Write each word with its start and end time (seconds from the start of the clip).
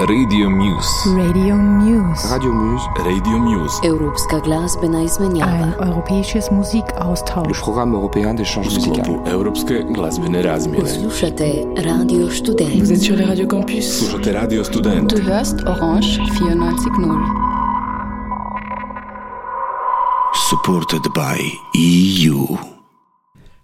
Radio 0.00 0.48
Muse. 0.50 1.10
Radio 1.16 1.56
Muse. 1.56 2.28
Radio 2.30 2.52
Muse. 2.52 2.84
Radio 3.04 3.38
Muse. 3.38 3.80
Europska 3.84 4.38
glazbena 4.38 4.98
Ein 4.98 5.04
izmenjava. 5.04 5.74
europäisches 5.86 6.50
Le 6.50 6.56
Musikaustausch. 6.56 7.60
programme 7.62 7.94
européen 7.94 8.34
d'échange 8.34 8.64
musical. 8.74 9.20
Europske 9.26 9.84
glazbene 9.94 10.42
razmjene. 10.42 10.88
Slušate 10.88 11.64
Radio 11.76 12.30
Student. 12.30 12.74
Vous 12.80 12.92
êtes 12.92 13.02
sur 13.02 13.16
les 13.16 13.26
radios 13.28 13.48
campus. 13.50 13.84
Slušate 13.98 14.32
Radio 14.40 14.64
Student. 14.64 15.10
Du 15.10 15.22
hörst 15.22 15.56
Orange 15.66 16.18
94.0. 16.18 17.18
supported 20.50 21.02
by 21.14 21.38
EU. 21.74 22.56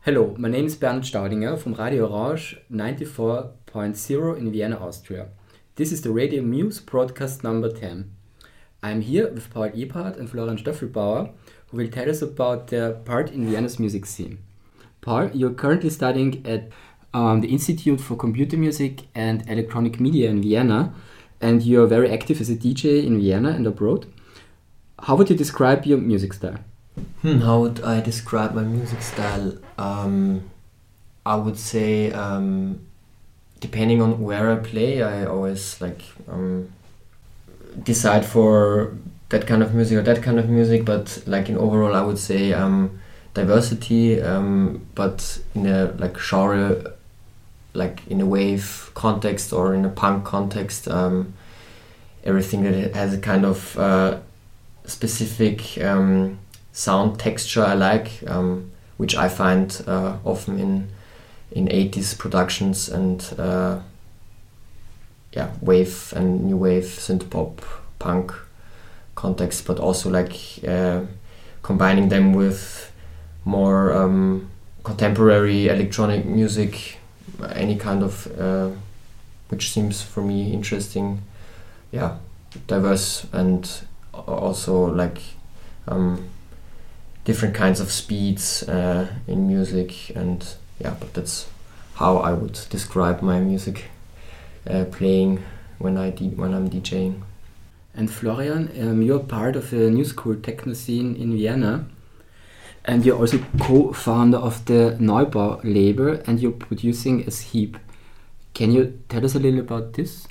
Hello, 0.00 0.34
my 0.38 0.48
name 0.48 0.66
is 0.66 0.76
Bernd 0.76 1.04
Staudinger 1.04 1.56
from 1.56 1.74
Radio 1.74 2.06
Orange 2.06 2.56
94.0 2.70 4.38
in 4.38 4.50
Vienna, 4.52 4.76
Austria. 4.86 5.24
This 5.76 5.90
is 5.90 6.02
the 6.02 6.12
Radio 6.12 6.40
Muse 6.40 6.78
broadcast 6.78 7.42
number 7.42 7.68
10. 7.68 8.08
I'm 8.80 9.00
here 9.00 9.28
with 9.32 9.52
Paul 9.52 9.70
Ebhart 9.70 10.16
and 10.16 10.30
Florian 10.30 10.56
Stöffelbauer, 10.56 11.32
who 11.66 11.76
will 11.76 11.88
tell 11.88 12.08
us 12.08 12.22
about 12.22 12.68
their 12.68 12.92
part 12.92 13.32
in 13.32 13.50
Vienna's 13.50 13.80
music 13.80 14.06
scene. 14.06 14.38
Paul, 15.00 15.30
you're 15.34 15.52
currently 15.52 15.90
studying 15.90 16.46
at 16.46 16.68
um, 17.12 17.40
the 17.40 17.48
Institute 17.48 18.00
for 18.00 18.14
Computer 18.14 18.56
Music 18.56 19.08
and 19.16 19.50
Electronic 19.50 19.98
Media 19.98 20.30
in 20.30 20.40
Vienna, 20.42 20.94
and 21.40 21.60
you're 21.60 21.88
very 21.88 22.08
active 22.08 22.40
as 22.40 22.48
a 22.48 22.54
DJ 22.54 23.04
in 23.04 23.18
Vienna 23.18 23.48
and 23.48 23.66
abroad. 23.66 24.06
How 25.00 25.16
would 25.16 25.28
you 25.28 25.34
describe 25.34 25.86
your 25.86 25.98
music 25.98 26.34
style? 26.34 26.60
Hmm, 27.22 27.38
how 27.38 27.58
would 27.62 27.82
I 27.82 28.00
describe 28.00 28.54
my 28.54 28.62
music 28.62 29.02
style? 29.02 29.58
Um, 29.76 30.48
I 31.26 31.34
would 31.34 31.58
say, 31.58 32.12
um, 32.12 32.86
depending 33.64 34.02
on 34.02 34.20
where 34.20 34.52
I 34.52 34.56
play, 34.56 35.02
I 35.02 35.24
always 35.24 35.80
like 35.80 36.02
um, 36.28 36.70
decide 37.82 38.26
for 38.26 38.94
that 39.30 39.46
kind 39.46 39.62
of 39.62 39.74
music 39.74 39.96
or 39.98 40.02
that 40.02 40.22
kind 40.22 40.38
of 40.38 40.50
music. 40.50 40.84
But 40.84 41.22
like 41.26 41.48
in 41.48 41.56
overall, 41.56 41.94
I 41.94 42.02
would 42.02 42.18
say 42.18 42.52
um, 42.52 43.00
diversity, 43.32 44.20
um, 44.20 44.86
but 44.94 45.40
in 45.54 45.66
a 45.66 45.94
like 45.98 46.18
genre, 46.18 46.92
like 47.72 48.06
in 48.06 48.20
a 48.20 48.26
wave 48.26 48.90
context 48.92 49.52
or 49.54 49.74
in 49.74 49.84
a 49.86 49.88
punk 49.88 50.24
context. 50.24 50.86
Um, 50.86 51.32
everything 52.22 52.62
that 52.64 52.94
has 52.94 53.14
a 53.14 53.18
kind 53.18 53.44
of 53.46 53.78
uh, 53.78 54.18
specific 54.84 55.78
um, 55.82 56.38
sound 56.72 57.18
texture 57.18 57.64
I 57.64 57.74
like, 57.74 58.10
um, 58.26 58.70
which 58.98 59.14
I 59.16 59.28
find 59.28 59.68
uh, 59.86 60.18
often 60.24 60.58
in 60.58 60.88
in 61.54 61.68
80s 61.68 62.18
productions 62.18 62.88
and 62.88 63.32
uh, 63.38 63.78
yeah, 65.32 65.50
wave 65.60 66.12
and 66.16 66.44
new 66.44 66.56
wave, 66.56 66.84
synth 66.84 67.30
pop, 67.30 67.62
punk 67.98 68.32
context, 69.14 69.66
but 69.66 69.78
also 69.78 70.10
like 70.10 70.36
uh, 70.66 71.00
combining 71.62 72.08
them 72.08 72.34
with 72.34 72.92
more 73.44 73.92
um, 73.92 74.50
contemporary 74.82 75.68
electronic 75.68 76.24
music, 76.24 76.98
any 77.52 77.76
kind 77.76 78.02
of 78.02 78.26
uh, 78.38 78.70
which 79.48 79.70
seems 79.70 80.02
for 80.02 80.22
me 80.22 80.52
interesting. 80.52 81.22
Yeah, 81.92 82.16
diverse 82.66 83.26
and 83.32 83.70
also 84.12 84.86
like 84.86 85.18
um, 85.86 86.28
different 87.24 87.54
kinds 87.54 87.80
of 87.80 87.90
speeds 87.92 88.62
uh, 88.64 89.08
in 89.28 89.46
music 89.46 90.10
and 90.16 90.44
yeah 90.78 90.94
but 91.00 91.12
that's 91.14 91.48
how 91.94 92.18
I 92.18 92.32
would 92.32 92.58
describe 92.70 93.22
my 93.22 93.40
music 93.40 93.84
uh, 94.68 94.84
playing 94.90 95.42
when 95.78 95.96
I 95.96 96.10
d- 96.10 96.30
when 96.30 96.54
I'm 96.54 96.68
DJing 96.70 97.22
And 97.96 98.10
Florian, 98.10 98.70
um, 98.82 99.02
you're 99.02 99.20
part 99.20 99.54
of 99.56 99.70
the 99.70 99.88
new 99.90 100.04
school 100.04 100.34
techno 100.34 100.74
scene 100.74 101.14
in 101.14 101.36
Vienna, 101.36 101.86
and 102.84 103.04
you're 103.06 103.16
also 103.18 103.38
co-founder 103.60 104.38
of 104.38 104.64
the 104.64 104.96
Neubau 105.00 105.60
label, 105.62 106.18
and 106.26 106.40
you're 106.40 106.52
producing 106.52 107.24
as 107.26 107.40
Heap. 107.52 107.78
Can 108.52 108.72
you 108.72 108.98
tell 109.08 109.24
us 109.24 109.34
a 109.34 109.38
little 109.38 109.60
about 109.60 109.92
this? 109.94 110.26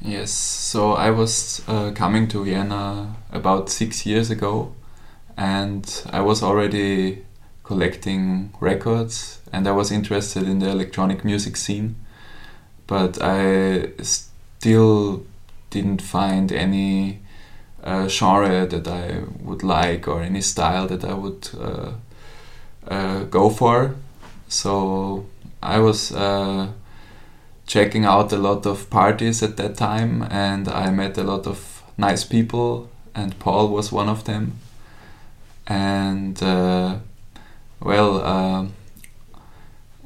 Yes, 0.00 0.30
so 0.32 0.92
I 0.94 1.10
was 1.10 1.62
uh, 1.68 1.90
coming 1.92 2.28
to 2.28 2.44
Vienna 2.44 3.16
about 3.32 3.68
six 3.70 4.04
years 4.06 4.30
ago, 4.30 4.74
and 5.36 5.84
I 6.10 6.20
was 6.20 6.42
already 6.42 7.24
collecting 7.68 8.50
records, 8.60 9.40
and 9.52 9.68
I 9.68 9.72
was 9.72 9.92
interested 9.92 10.44
in 10.44 10.58
the 10.58 10.70
electronic 10.70 11.22
music 11.22 11.54
scene, 11.54 11.96
but 12.86 13.18
I 13.20 13.90
still 14.00 15.26
didn't 15.68 16.00
find 16.00 16.50
any 16.50 17.18
uh, 17.84 18.08
genre 18.08 18.66
that 18.66 18.88
I 18.88 19.20
would 19.44 19.62
like 19.62 20.08
or 20.08 20.22
any 20.22 20.40
style 20.40 20.86
that 20.88 21.04
I 21.04 21.12
would 21.12 21.50
uh, 21.60 21.92
uh, 22.88 23.24
go 23.24 23.50
for. 23.50 23.96
So 24.48 25.26
I 25.62 25.78
was 25.78 26.10
uh, 26.12 26.68
checking 27.66 28.06
out 28.06 28.32
a 28.32 28.38
lot 28.38 28.64
of 28.64 28.88
parties 28.88 29.42
at 29.42 29.58
that 29.58 29.76
time 29.76 30.26
and 30.30 30.68
I 30.68 30.90
met 30.90 31.18
a 31.18 31.22
lot 31.22 31.46
of 31.46 31.82
nice 31.98 32.24
people 32.24 32.88
and 33.14 33.38
Paul 33.38 33.68
was 33.68 33.92
one 33.92 34.08
of 34.08 34.24
them 34.24 34.58
and 35.66 36.42
uh, 36.42 36.96
well 37.80 38.20
uh, 38.22 38.66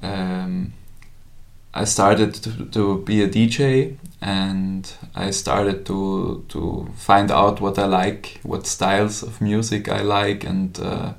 um, 0.02 0.72
I 1.74 1.84
started 1.84 2.34
to, 2.34 2.66
to 2.66 2.98
be 3.02 3.22
a 3.22 3.28
DJ 3.28 3.96
and 4.20 4.90
I 5.14 5.30
started 5.30 5.86
to 5.86 6.44
to 6.48 6.88
find 6.96 7.30
out 7.30 7.60
what 7.60 7.78
I 7.78 7.86
like 7.86 8.40
what 8.42 8.66
styles 8.66 9.22
of 9.22 9.40
music 9.40 9.88
I 9.88 10.02
like 10.02 10.44
and 10.44 10.78
uh, 10.80 11.14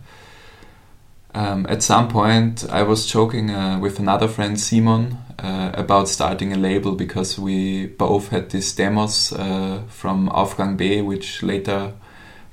um, 1.36 1.66
at 1.68 1.82
some 1.82 2.10
point, 2.10 2.64
I 2.70 2.84
was 2.84 3.08
joking 3.08 3.50
uh, 3.50 3.80
with 3.80 3.98
another 3.98 4.28
friend, 4.28 4.60
Simon, 4.60 5.18
uh, 5.40 5.72
about 5.74 6.08
starting 6.08 6.54
a 6.54 6.58
label 6.58 6.92
because 6.94 7.40
we 7.40 7.88
both 7.88 8.30
had 8.30 8.52
these 8.52 8.72
demos 8.74 9.34
uh, 9.34 9.82
from 9.88 10.30
Aufgang 10.30 10.78
B, 10.78 11.02
which 11.02 11.42
later 11.42 11.94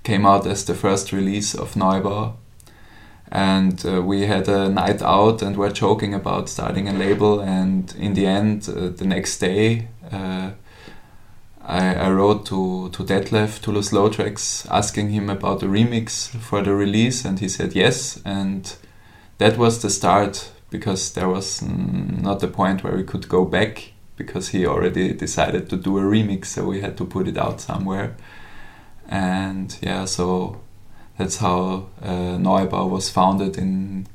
came 0.03 0.25
out 0.25 0.47
as 0.47 0.65
the 0.65 0.75
first 0.75 1.13
release 1.13 1.55
of 1.55 1.75
Neubau. 1.75 2.33
And 3.31 3.85
uh, 3.87 4.03
we 4.03 4.27
had 4.27 4.49
a 4.49 4.69
night 4.69 5.03
out 5.03 5.41
and 5.43 5.57
were 5.57 5.71
joking 5.71 6.15
about 6.15 6.49
starting 6.49 6.89
a 6.89 6.93
label. 6.93 7.41
And 7.41 7.95
in 7.97 8.15
the 8.15 8.27
end, 8.27 8.69
uh, 8.69 8.89
the 8.89 9.05
next 9.05 9.39
day, 9.39 9.89
uh, 10.11 10.51
I, 11.63 11.95
I 11.95 12.11
wrote 12.11 12.47
to, 12.47 12.91
to 12.91 13.05
Detlef, 13.05 13.61
Toulouse 13.61 13.93
Low 13.93 14.11
Trax, 14.11 14.67
asking 14.71 15.11
him 15.11 15.31
about 15.31 15.63
a 15.63 15.67
remix 15.67 16.29
for 16.29 16.63
the 16.63 16.75
release, 16.75 17.25
and 17.25 17.39
he 17.39 17.49
said 17.49 17.75
yes. 17.75 18.21
And 18.25 18.75
that 19.39 19.57
was 19.57 19.81
the 19.81 19.91
start 19.91 20.51
because 20.71 21.13
there 21.13 21.29
was 21.29 21.63
not 21.63 22.43
a 22.43 22.49
point 22.49 22.83
where 22.83 22.97
we 22.97 23.05
could 23.05 23.29
go 23.29 23.45
back 23.45 23.93
because 24.17 24.49
he 24.49 24.67
already 24.67 25.13
decided 25.13 25.71
to 25.71 25.77
do 25.77 25.99
a 25.99 26.03
remix, 26.03 26.47
so 26.47 26.65
we 26.65 26.81
had 26.81 26.97
to 26.97 27.05
put 27.05 27.29
it 27.29 27.39
out 27.39 27.61
somewhere. 27.61 28.17
And 29.09 29.77
yeah, 29.81 30.05
so 30.05 30.61
that's 31.21 31.37
how 31.37 31.87
uh, 32.03 32.39
Neubau 32.39 32.89
was 32.89 33.11
founded 33.11 33.59
in 33.59 34.07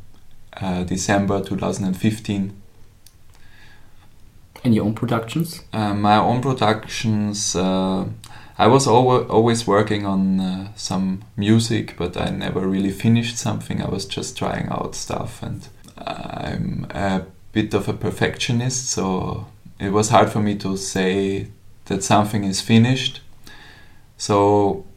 uh, 0.60 0.84
December 0.84 1.40
2015. 1.40 2.60
And 4.64 4.74
your 4.74 4.86
own 4.86 4.96
productions? 4.96 5.62
Uh, 5.72 5.94
my 5.94 6.18
own 6.18 6.42
productions. 6.42 7.56
Uh, 7.56 8.06
I 8.58 8.66
was 8.66 8.88
al- 8.88 9.28
always 9.30 9.68
working 9.68 10.08
on 10.08 10.40
uh, 10.40 10.68
some 10.76 11.22
music, 11.38 11.96
but 11.96 12.18
I 12.18 12.32
never 12.32 12.62
really 12.62 12.90
finished 12.90 13.38
something. 13.38 13.84
I 13.84 13.88
was 13.88 14.08
just 14.08 14.36
trying 14.36 14.70
out 14.70 14.96
stuff, 14.96 15.44
and 15.44 15.68
I'm 15.96 16.88
a 16.90 17.28
bit 17.52 17.76
of 17.76 17.88
a 17.88 17.94
perfectionist, 17.94 18.90
so 18.90 19.46
it 19.80 19.92
was 19.92 20.10
hard 20.10 20.32
for 20.32 20.40
me 20.40 20.56
to 20.56 20.76
say 20.76 21.50
that 21.86 22.04
something 22.04 22.44
is 22.46 22.62
finished. 22.62 23.22
So 24.18 24.88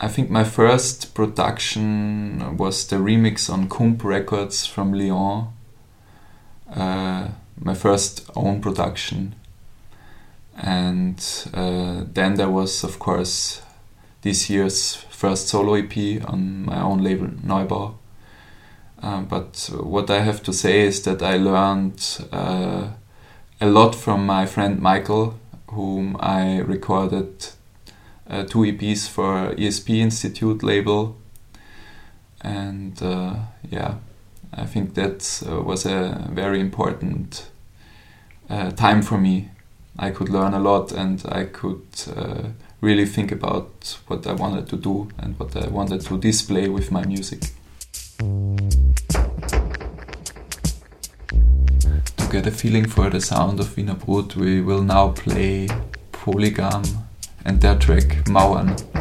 I 0.00 0.06
think 0.06 0.30
my 0.30 0.44
first 0.44 1.12
production 1.12 2.56
was 2.56 2.86
the 2.86 2.96
remix 2.96 3.50
on 3.50 3.68
Kump 3.68 4.04
Records 4.04 4.64
from 4.64 4.92
Lyon. 4.92 5.48
Uh, 6.72 7.28
my 7.60 7.74
first 7.74 8.30
own 8.36 8.60
production. 8.60 9.34
And 10.56 11.18
uh, 11.52 12.04
then 12.12 12.34
there 12.34 12.48
was, 12.48 12.84
of 12.84 13.00
course, 13.00 13.60
this 14.22 14.48
year's 14.48 14.94
first 14.94 15.48
solo 15.48 15.74
EP 15.74 16.22
on 16.28 16.66
my 16.66 16.80
own 16.80 17.02
label, 17.02 17.26
Neubau. 17.26 17.94
Uh, 19.02 19.22
but 19.22 19.68
what 19.82 20.10
I 20.10 20.20
have 20.20 20.44
to 20.44 20.52
say 20.52 20.86
is 20.86 21.02
that 21.02 21.22
I 21.22 21.38
learned 21.38 22.24
uh, 22.30 22.90
a 23.60 23.66
lot 23.66 23.96
from 23.96 24.26
my 24.26 24.46
friend 24.46 24.80
Michael, 24.80 25.34
whom 25.68 26.16
I 26.20 26.58
recorded 26.58 27.48
uh, 28.28 28.44
two 28.44 28.60
EPs 28.60 29.08
for 29.08 29.54
ESP 29.54 29.98
Institute 29.98 30.62
label. 30.62 31.16
And 32.40 33.00
uh, 33.02 33.34
yeah, 33.70 33.94
I 34.52 34.66
think 34.66 34.94
that 34.94 35.42
uh, 35.48 35.60
was 35.62 35.86
a 35.86 36.28
very 36.30 36.60
important 36.60 37.50
uh, 38.48 38.70
time 38.70 39.02
for 39.02 39.18
me 39.18 39.50
I 40.00 40.10
could 40.12 40.28
learn 40.28 40.54
a 40.54 40.60
lot 40.60 40.92
and 40.92 41.20
I 41.28 41.46
could 41.46 41.82
uh, 42.16 42.50
really 42.80 43.04
think 43.04 43.32
about 43.32 43.98
what 44.06 44.28
I 44.28 44.32
wanted 44.32 44.68
to 44.68 44.76
do 44.76 45.08
and 45.18 45.36
what 45.40 45.56
I 45.56 45.66
wanted 45.66 46.02
to 46.02 46.16
display 46.18 46.68
with 46.68 46.92
my 46.92 47.04
music. 47.04 47.40
To 52.16 52.28
get 52.30 52.46
a 52.46 52.52
feeling 52.52 52.86
for 52.86 53.10
the 53.10 53.20
sound 53.20 53.58
of 53.58 53.76
Wiener 53.76 53.94
Brut, 53.94 54.36
we 54.36 54.60
will 54.60 54.82
now 54.82 55.08
play 55.08 55.66
Polygam 56.12 57.07
and 57.48 57.60
their 57.62 57.78
track 57.78 58.24
Mauern. 58.26 58.97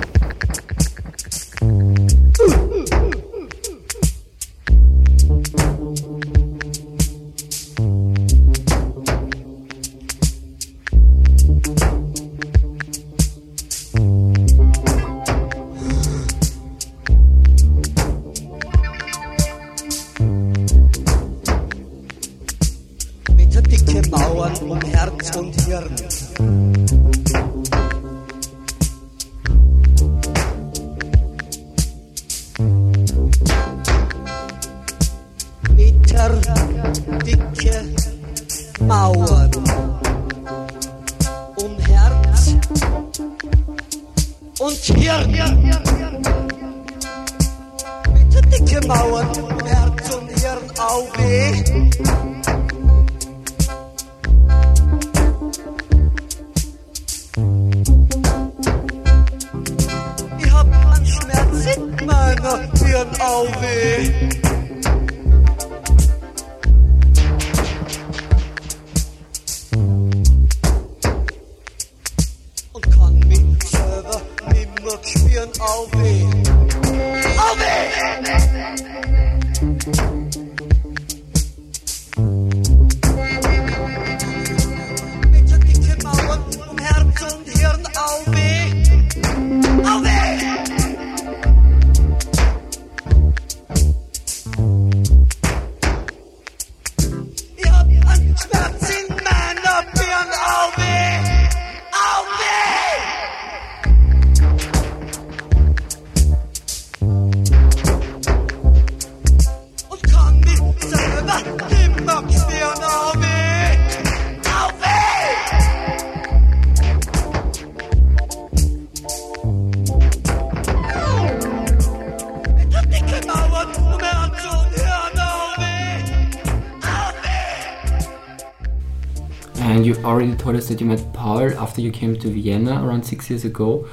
That 130.55 130.79
you 130.79 130.88
met 130.88 131.13
Paul 131.13 131.53
after 131.57 131.81
you 131.81 131.91
came 131.91 132.17
to 132.19 132.29
Vienna 132.29 132.81
around 132.85 133.03
six 133.05 133.29
years 133.29 133.44
ago. 133.44 133.88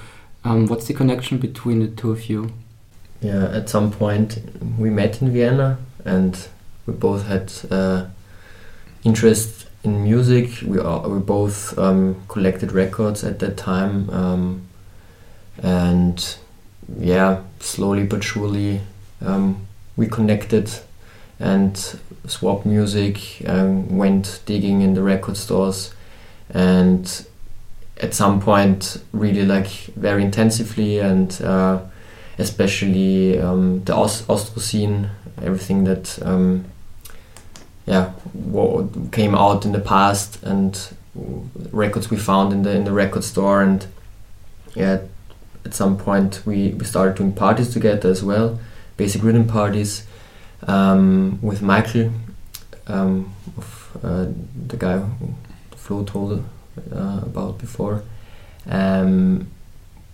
Um, 0.45 0.67
what's 0.67 0.87
the 0.87 0.95
connection 0.95 1.39
between 1.39 1.81
the 1.81 1.89
two 1.89 2.13
of 2.13 2.29
you? 2.29 2.53
Yeah, 3.21 3.47
at 3.47 3.69
some 3.69 3.91
point 3.91 4.39
we 4.79 4.89
met 4.89 5.21
in 5.21 5.33
Vienna 5.33 5.79
and 6.05 6.47
we 6.87 6.95
both 6.95 7.27
had 7.27 7.53
uh, 7.71 8.07
interest 9.03 9.67
in 9.83 10.05
music. 10.05 10.63
We 10.63 10.79
are, 10.79 11.09
we 11.09 11.19
both 11.19 11.77
um, 11.79 12.23
collected 12.29 12.73
records 12.73 13.25
at 13.25 13.39
that 13.41 13.57
time, 13.57 14.11
um, 14.11 14.69
and 15.63 16.37
yeah, 16.99 17.43
slowly 17.61 18.05
but 18.05 18.23
surely 18.23 18.81
um, 19.25 19.67
we 19.97 20.07
connected 20.07 20.71
and 21.41 21.99
swapped 22.27 22.67
music. 22.67 23.43
Went 23.47 24.43
digging 24.45 24.83
in 24.83 24.95
the 24.95 25.03
record 25.03 25.37
stores, 25.37 25.94
and 26.51 27.27
at 28.01 28.15
some 28.15 28.41
point, 28.41 29.03
really 29.13 29.45
like 29.45 29.69
very 29.97 30.23
intensively 30.23 30.99
and. 30.99 31.41
Uh, 31.43 31.81
especially 32.37 33.39
um, 33.39 33.85
the 33.85 33.95
Aus- 33.95 34.29
Austro 34.29 34.61
scene, 34.61 35.09
everything 35.43 35.85
that 35.85 36.19
um, 36.23 36.65
yeah 37.87 38.13
came 39.13 39.35
out 39.35 39.65
in 39.65 39.73
the 39.73 39.81
past 39.81 40.43
and 40.43 40.95
records 41.71 42.11
we 42.11 42.17
found 42.17 42.53
in 42.53 42.63
the 42.63 42.71
in 42.75 42.85
the 42.85 42.93
record 42.93 43.23
store 43.23 43.63
and 43.63 43.87
yeah 44.75 45.01
at 45.65 45.75
some 45.75 45.97
point 45.97 46.43
we, 46.45 46.73
we 46.73 46.85
started 46.85 47.17
doing 47.17 47.33
parties 47.33 47.73
together 47.73 48.09
as 48.09 48.23
well 48.23 48.59
basic 48.97 49.23
rhythm 49.23 49.47
parties 49.47 50.07
um, 50.67 51.39
with 51.43 51.63
Michael 51.63 52.11
um, 52.87 53.35
of, 53.57 53.99
uh, 54.03 54.27
the 54.67 54.77
guy 54.77 55.03
Flo 55.85 56.03
told 56.05 56.43
uh, 56.93 57.21
about 57.23 57.59
before 57.59 58.03
um, 58.71 59.47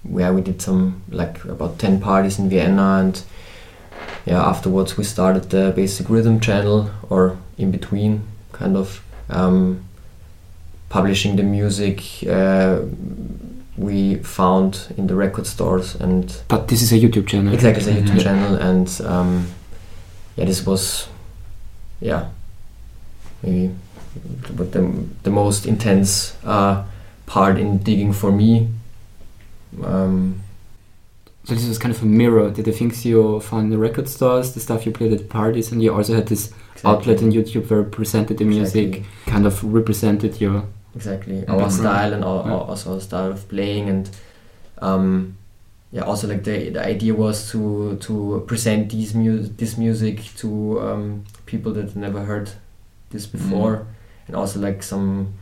where 0.02 0.32
we 0.32 0.40
did 0.42 0.60
some 0.60 1.02
like 1.10 1.44
about 1.44 1.78
10 1.78 2.00
parties 2.00 2.38
in 2.38 2.48
Vienna 2.48 2.98
and 3.00 3.22
yeah 4.26 4.42
afterwards 4.48 4.96
we 4.98 5.04
started 5.04 5.50
the 5.50 5.72
basic 5.76 6.08
rhythm 6.10 6.40
channel 6.40 6.90
or 7.08 7.36
in 7.58 7.70
between 7.70 8.22
kind 8.52 8.76
of 8.76 9.00
um, 9.28 9.84
publishing 10.88 11.36
the 11.36 11.42
music 11.44 12.02
uh, 12.28 12.80
we 13.76 14.16
found 14.16 14.92
in 14.96 15.06
the 15.06 15.14
record 15.14 15.46
stores 15.46 15.94
and 15.94 16.42
But 16.48 16.66
this 16.68 16.82
is 16.82 16.92
a 16.92 16.96
YouTube 16.96 17.26
channel. 17.28 17.54
exactly 17.54 17.92
a 17.92 18.02
YouTube 18.02 18.16
Mhm. 18.18 18.22
channel 18.22 18.54
and 18.56 19.00
um, 19.06 19.46
yeah 20.36 20.46
this 20.46 20.66
was 20.66 21.08
yeah 22.00 22.24
maybe 23.42 23.70
but 24.56 24.72
the, 24.72 24.82
the 25.22 25.30
most 25.30 25.66
intense 25.66 26.36
uh, 26.44 26.84
part 27.26 27.58
in 27.58 27.78
digging 27.78 28.12
for 28.12 28.32
me 28.32 28.68
um, 29.84 30.40
So 31.44 31.54
this 31.54 31.66
was 31.68 31.78
kind 31.78 31.94
of 31.94 32.02
a 32.02 32.06
mirror 32.06 32.50
to 32.50 32.62
the 32.62 32.72
things 32.72 33.04
you 33.04 33.40
found 33.40 33.64
in 33.66 33.70
the 33.70 33.78
record 33.78 34.08
stores, 34.08 34.52
the 34.52 34.60
stuff 34.60 34.84
you 34.86 34.92
played 34.92 35.12
at 35.12 35.28
parties, 35.28 35.72
and 35.72 35.82
you 35.82 35.94
also 35.94 36.14
had 36.14 36.26
this 36.28 36.52
outlet 36.84 37.22
on 37.22 37.32
YouTube 37.32 37.70
where 37.70 37.80
you 37.80 37.86
presented 37.86 38.38
the 38.38 38.44
music, 38.44 38.86
Exactly. 38.96 39.06
kind 39.32 39.46
of 39.46 39.62
represented 39.64 40.40
your. 40.40 40.64
exactly 40.94 41.46
our 41.46 41.70
style 41.70 42.12
and 42.12 42.24
our, 42.24 42.44
Yeah. 42.46 42.52
our, 42.52 42.60
also 42.70 42.94
our 42.94 43.00
style 43.00 43.30
of 43.32 43.48
playing 43.48 43.88
and 43.88 44.10
um, 44.82 45.36
yeah 45.92 46.02
also 46.02 46.26
like 46.28 46.42
the, 46.44 46.70
the 46.70 46.82
idea 46.94 47.14
was 47.14 47.50
to 47.52 47.96
to 48.00 48.42
present 48.46 48.90
these 48.90 49.14
mu- 49.14 49.46
this 49.60 49.76
music 49.78 50.16
to 50.36 50.48
um, 50.80 51.24
people 51.46 51.72
that 51.74 51.94
never 51.96 52.20
heard 52.24 52.50
this 53.10 53.26
before 53.26 53.86
and 54.30 54.36
also 54.36 54.60
like 54.60 54.80
some 54.82 55.34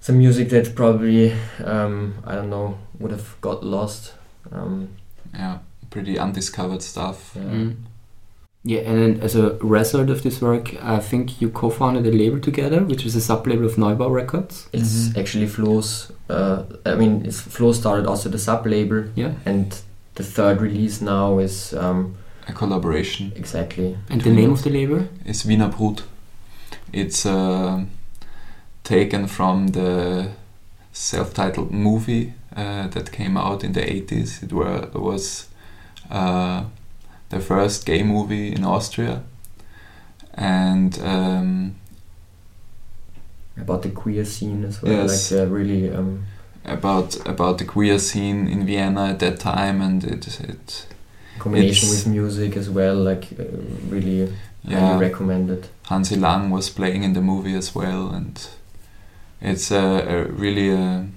some 0.00 0.16
music 0.18 0.48
that 0.48 0.74
probably 0.74 1.32
um, 1.64 2.14
I 2.24 2.34
don't 2.34 2.48
know 2.48 2.78
would 2.98 3.10
have 3.10 3.36
got 3.42 3.62
lost 3.62 4.14
um, 4.50 4.88
Yeah, 5.34 5.58
pretty 5.90 6.18
undiscovered 6.18 6.82
stuff. 6.82 7.32
yeah. 7.36 7.42
Mm. 7.42 7.76
Yeah, 8.62 8.80
and 8.80 8.98
then 8.98 9.20
as 9.22 9.36
a 9.36 9.54
result 9.62 10.10
of 10.10 10.22
this 10.22 10.40
work, 10.42 10.74
I 10.82 10.98
think 10.98 11.40
you 11.40 11.48
co-founded 11.50 12.06
a 12.06 12.10
label 12.16 12.38
together, 12.40 12.84
which 12.84 13.06
is 13.06 13.16
a 13.16 13.20
sub-label 13.20 13.64
of 13.64 13.76
Neubau 13.76 14.10
Records. 14.10 14.68
It's 14.72 15.08
Mhm. 15.08 15.18
actually 15.18 15.46
Flo's. 15.46 16.12
Uh, 16.28 16.62
I 16.84 16.94
mean, 16.94 17.24
it's 17.24 17.40
Flo 17.40 17.72
started 17.72 18.06
also 18.06 18.28
the 18.28 18.38
sub 18.38 18.66
label, 18.66 19.04
Yeah. 19.14 19.32
and 19.46 19.74
the 20.14 20.22
third 20.24 20.60
release 20.60 21.00
now 21.04 21.38
is 21.38 21.72
um, 21.74 22.14
A 22.48 22.52
collaboration 22.52 23.32
exactly. 23.36 23.96
And 24.10 24.20
the 24.22 24.30
name 24.30 24.52
of 24.52 24.62
the 24.62 24.70
label? 24.70 25.08
is 25.24 25.46
Wiener 25.46 25.68
Brut. 25.68 26.02
It's 26.92 27.24
uh, 27.26 27.84
taken 28.84 29.26
from 29.26 29.68
the 29.68 30.30
self-titled 30.92 31.70
movie 31.70 32.32
uh, 32.56 32.88
that 32.88 33.12
came 33.12 33.36
out 33.36 33.62
in 33.64 33.72
the 33.72 33.80
80s. 33.80 34.42
It 34.42 34.52
were, 34.52 34.88
was 34.94 35.48
uh, 36.10 36.64
the 37.28 37.40
first 37.40 37.86
gay 37.86 38.02
movie 38.02 38.52
in 38.52 38.64
Austria, 38.64 39.22
and 40.34 40.98
um, 41.02 41.74
About 43.56 43.82
the 43.82 43.90
queer 43.90 44.24
scene 44.24 44.64
as 44.64 44.82
well, 44.82 44.92
Yes. 45.06 45.30
like 45.32 45.40
uh, 45.40 45.46
really. 45.46 45.90
Um, 45.94 46.24
about 46.64 47.16
about 47.26 47.58
the 47.58 47.64
queer 47.64 47.98
scene 47.98 48.46
in 48.46 48.66
Vienna 48.66 49.06
at 49.10 49.18
that 49.18 49.40
time, 49.40 49.80
and 49.80 50.04
it 50.04 50.26
it 50.40 50.86
combination 51.38 51.88
with 51.88 52.06
music 52.06 52.56
as 52.56 52.68
well, 52.68 52.96
like 52.96 53.28
uh, 53.38 53.44
really 53.88 54.32
yeah 54.64 54.80
highly 54.80 55.00
recommended. 55.00 55.68
Hansi 55.90 56.14
Lang 56.14 56.50
was 56.50 56.70
playing 56.70 57.02
in 57.02 57.14
the 57.14 57.20
movie 57.20 57.56
as 57.56 57.74
well, 57.74 58.10
and 58.10 58.40
it's 59.40 59.72
a, 59.72 59.76
a 59.76 60.24
really 60.30 60.70
a, 60.70 61.08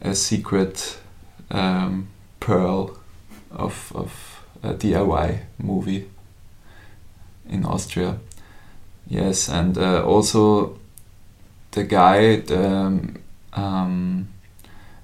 a 0.00 0.14
secret 0.14 0.98
um, 1.50 2.08
pearl 2.40 2.96
of 3.50 3.92
of 3.94 4.42
a 4.62 4.72
DIY 4.72 5.40
movie 5.58 6.08
in 7.46 7.66
Austria. 7.66 8.16
Yes, 9.06 9.46
and 9.46 9.76
uh, 9.76 10.02
also 10.06 10.78
the 11.72 11.84
guy, 11.84 12.36
the, 12.36 12.66
um, 12.66 13.18
um, 13.52 14.28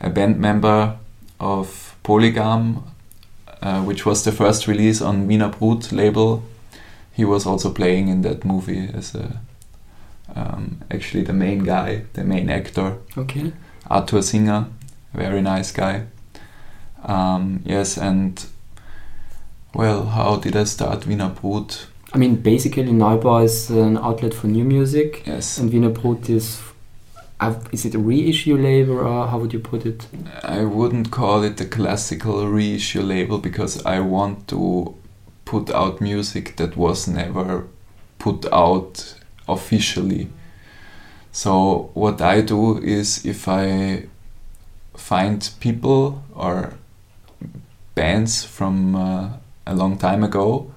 a 0.00 0.08
band 0.08 0.40
member 0.40 0.96
of 1.38 1.94
Polygam, 2.02 2.84
uh, 3.60 3.82
which 3.82 4.06
was 4.06 4.24
the 4.24 4.32
first 4.32 4.66
release 4.66 5.02
on 5.02 5.26
Wiener 5.26 5.50
Brut 5.50 5.92
label 5.92 6.42
he 7.18 7.24
was 7.24 7.46
also 7.46 7.70
playing 7.72 8.06
in 8.08 8.22
that 8.22 8.44
movie 8.44 8.88
as 8.94 9.14
a 9.14 9.40
um, 10.36 10.78
actually 10.90 11.24
the 11.24 11.32
main 11.32 11.64
guy, 11.64 12.04
the 12.12 12.22
main 12.22 12.48
actor, 12.48 12.98
Okay. 13.16 13.52
Arthur 13.90 14.22
Singer, 14.22 14.66
very 15.12 15.40
nice 15.42 15.72
guy. 15.72 16.02
Um, 17.04 17.60
yes, 17.64 17.98
and 17.98 18.44
well, 19.74 20.04
how 20.06 20.36
did 20.36 20.54
I 20.54 20.64
start 20.64 21.06
Wiener 21.06 21.30
Brut? 21.30 21.86
I 22.14 22.18
mean, 22.18 22.36
basically, 22.36 22.84
Neubau 22.84 23.42
is 23.44 23.70
an 23.70 23.96
outlet 23.98 24.32
for 24.34 24.46
new 24.46 24.64
music, 24.64 25.22
Yes, 25.26 25.58
and 25.58 25.72
Wiener 25.72 25.90
Brut 25.90 26.30
is. 26.30 26.60
Is 27.72 27.84
it 27.84 27.94
a 27.94 27.98
reissue 27.98 28.56
label, 28.56 28.98
or 28.98 29.26
how 29.28 29.38
would 29.38 29.52
you 29.52 29.60
put 29.60 29.86
it? 29.86 30.06
I 30.42 30.64
wouldn't 30.64 31.10
call 31.10 31.42
it 31.44 31.60
a 31.60 31.64
classical 31.64 32.46
reissue 32.48 33.02
label 33.02 33.38
because 33.38 33.84
I 33.86 34.00
want 34.00 34.46
to 34.48 34.94
put 35.50 35.70
out 35.70 36.00
music 36.00 36.56
that 36.56 36.76
was 36.76 37.08
never 37.08 37.64
put 38.18 38.44
out 38.52 39.14
officially. 39.46 40.28
So 41.32 41.90
what 41.94 42.20
I 42.20 42.42
do 42.42 42.78
is 42.82 43.24
if 43.24 43.48
I 43.48 44.06
find 44.96 45.50
people 45.60 46.22
or 46.34 46.74
bands 47.94 48.44
from 48.44 48.94
uh, 48.94 49.28
a 49.66 49.74
long 49.74 49.98
time 49.98 50.22
ago, 50.24 50.70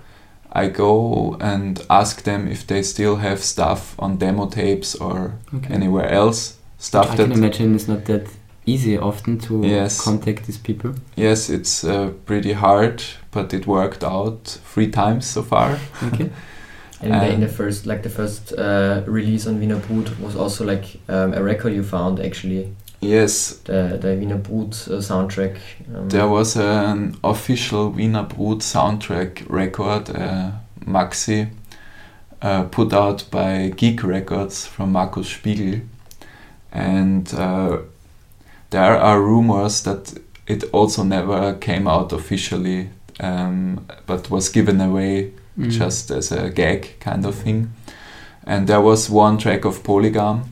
I 0.53 0.67
go 0.67 1.35
and 1.39 1.79
ask 1.89 2.23
them 2.23 2.47
if 2.47 2.65
they 2.67 2.83
still 2.83 3.15
have 3.17 3.39
stuff 3.39 3.95
on 3.99 4.17
demo 4.17 4.47
tapes 4.47 4.95
or 4.95 5.33
Okay. 5.53 5.73
anywhere 5.73 6.09
else. 6.09 6.57
Stuff 6.77 7.11
I 7.11 7.15
that 7.15 7.29
can 7.29 7.31
imagine 7.31 7.75
it's 7.75 7.87
not 7.87 8.05
that 8.05 8.27
easy 8.65 8.97
often 8.97 9.37
to 9.39 9.61
Yes. 9.65 10.01
contact 10.03 10.45
these 10.45 10.57
people. 10.59 10.93
Yes, 11.15 11.49
it's 11.49 11.83
uh, 11.83 12.11
pretty 12.25 12.53
hard, 12.53 13.01
but 13.31 13.53
it 13.53 13.65
worked 13.67 14.03
out 14.03 14.45
three 14.45 14.89
times 14.89 15.25
so 15.27 15.41
far. 15.41 15.79
Okay. 16.03 16.29
And 17.03 17.13
the, 17.13 17.33
in 17.33 17.41
the 17.41 17.47
first, 17.47 17.88
like 17.88 18.03
the 18.03 18.11
first 18.11 18.53
uh, 18.53 19.01
release 19.07 19.47
on 19.47 19.59
Wiener 19.59 19.79
Brut 19.79 20.19
was 20.19 20.35
also 20.35 20.63
like 20.63 21.00
um, 21.09 21.33
a 21.33 21.41
record 21.41 21.73
you 21.73 21.81
found 21.81 22.19
actually, 22.19 22.75
Yes, 23.01 23.57
the 23.63 23.97
the 24.00 24.15
Wiener 24.15 24.38
Brut 24.38 24.88
uh, 24.88 25.01
soundtrack. 25.01 25.57
Um, 25.93 26.09
there 26.09 26.27
was 26.27 26.55
an 26.55 27.17
official 27.23 27.89
Wiener 27.89 28.23
Brut 28.23 28.59
soundtrack 28.59 29.50
record, 29.50 30.11
uh, 30.11 30.51
Maxi, 30.85 31.50
uh, 32.43 32.63
put 32.65 32.93
out 32.93 33.25
by 33.31 33.69
GIG 33.75 34.03
Records 34.03 34.67
from 34.67 34.91
Markus 34.91 35.29
Spiegel. 35.29 35.81
And 36.71 37.33
uh, 37.33 37.79
there 38.69 38.97
are 38.97 39.19
rumors 39.19 39.81
that 39.81 40.13
it 40.45 40.65
also 40.71 41.03
never 41.03 41.55
came 41.55 41.88
out 41.88 42.13
officially, 42.13 42.91
um, 43.19 43.85
but 44.07 44.29
was 44.29 44.49
given 44.49 44.81
away 44.81 45.31
Mm. 45.57 45.69
just 45.69 46.11
as 46.11 46.31
a 46.31 46.49
gag 46.49 46.97
kind 47.01 47.25
of 47.25 47.35
thing. 47.35 47.73
And 48.47 48.67
there 48.67 48.79
was 48.81 49.09
one 49.09 49.37
track 49.37 49.65
of 49.65 49.83
Polygam, 49.83 50.43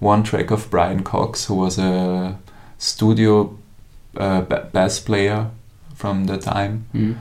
one 0.00 0.22
track 0.22 0.50
of 0.52 0.70
Brian 0.70 1.02
Cox, 1.02 1.46
who 1.46 1.54
was 1.56 1.76
a 1.78 2.36
studio 2.78 3.58
uh, 4.16 4.42
ba- 4.42 4.68
bass 4.72 5.00
player 5.00 5.46
from 5.96 6.26
the 6.26 6.38
time, 6.38 6.84
Mm. 6.94 7.16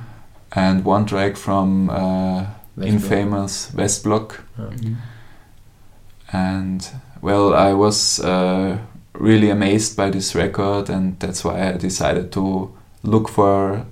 and 0.55 0.85
one 0.85 1.05
track 1.05 1.37
from 1.37 1.89
uh, 1.89 2.45
Westblock. 2.77 2.85
infamous 2.87 3.71
Westblock. 3.75 4.39
Yeah. 4.59 4.65
Mm. 4.65 4.95
And 6.33 6.87
well, 7.21 7.53
I 7.53 7.73
was 7.73 8.19
uh, 8.19 8.77
really 9.13 9.49
amazed 9.49 9.97
by 9.97 10.09
this 10.09 10.35
record, 10.35 10.89
and 10.89 11.19
that's 11.19 11.43
why 11.43 11.69
I 11.69 11.77
decided 11.77 12.31
to 12.33 12.71
look 13.03 13.27
for 13.29 13.85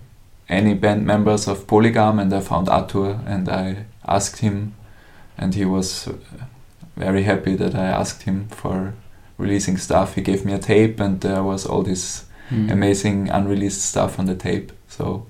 any 0.49 0.73
band 0.73 1.05
members 1.05 1.47
of 1.47 1.67
Polygam, 1.67 2.19
and 2.19 2.33
I 2.33 2.39
found 2.41 2.67
Arthur, 2.69 3.19
and 3.27 3.47
I 3.49 3.85
asked 4.07 4.37
him, 4.41 4.73
and 5.37 5.53
he 5.55 5.65
was 5.65 6.07
uh, 6.07 6.13
very 6.97 7.23
happy 7.23 7.55
that 7.55 7.75
I 7.75 7.85
asked 7.85 8.23
him 8.23 8.47
for 8.49 8.93
releasing 9.37 9.77
stuff. 9.77 10.15
He 10.15 10.21
gave 10.21 10.45
me 10.45 10.53
a 10.53 10.59
tape, 10.59 10.99
and 10.99 11.21
there 11.21 11.43
was 11.43 11.65
all 11.65 11.83
this 11.83 12.25
Mm. 12.51 12.71
amazing 12.71 13.29
unreleased 13.29 13.81
stuff 13.81 14.17
on 14.19 14.25
the 14.25 14.33
tape. 14.35 14.71
So 14.87 15.27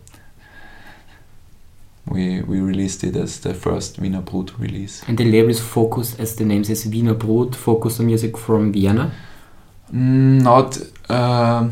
we 2.07 2.41
we 2.41 2.59
released 2.61 3.03
it 3.03 3.15
as 3.15 3.39
the 3.39 3.53
first 3.53 3.99
Wiener 3.99 4.21
Brut 4.21 4.51
release. 4.59 5.03
And 5.07 5.17
the 5.17 5.25
label 5.25 5.49
is 5.49 5.59
focused, 5.59 6.19
as 6.19 6.35
the 6.35 6.45
name 6.45 6.63
says, 6.63 6.85
Wiener 6.85 7.13
Brut, 7.13 7.55
focused 7.55 7.99
on 7.99 8.05
music 8.05 8.37
from 8.37 8.71
Vienna. 8.71 9.11
Mm, 9.93 10.41
not 10.43 10.77
um, 11.09 11.71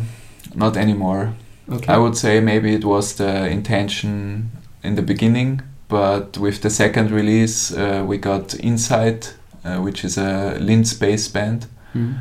not 0.56 0.76
anymore. 0.78 1.34
Okay. 1.70 1.94
I 1.94 1.98
would 1.98 2.16
say 2.18 2.40
maybe 2.40 2.74
it 2.74 2.86
was 2.86 3.16
the 3.16 3.48
intention 3.48 4.52
in 4.84 4.96
the 4.96 5.02
beginning, 5.02 5.62
but 5.90 6.38
with 6.38 6.62
the 6.62 6.70
second 6.70 7.12
release, 7.12 7.74
uh, 7.74 8.04
we 8.08 8.18
got 8.18 8.54
Insight, 8.60 9.36
uh, 9.66 9.78
which 9.82 10.06
is 10.06 10.18
a 10.18 10.58
Linz-based 10.60 11.34
band, 11.34 11.68
Mm. 11.96 12.16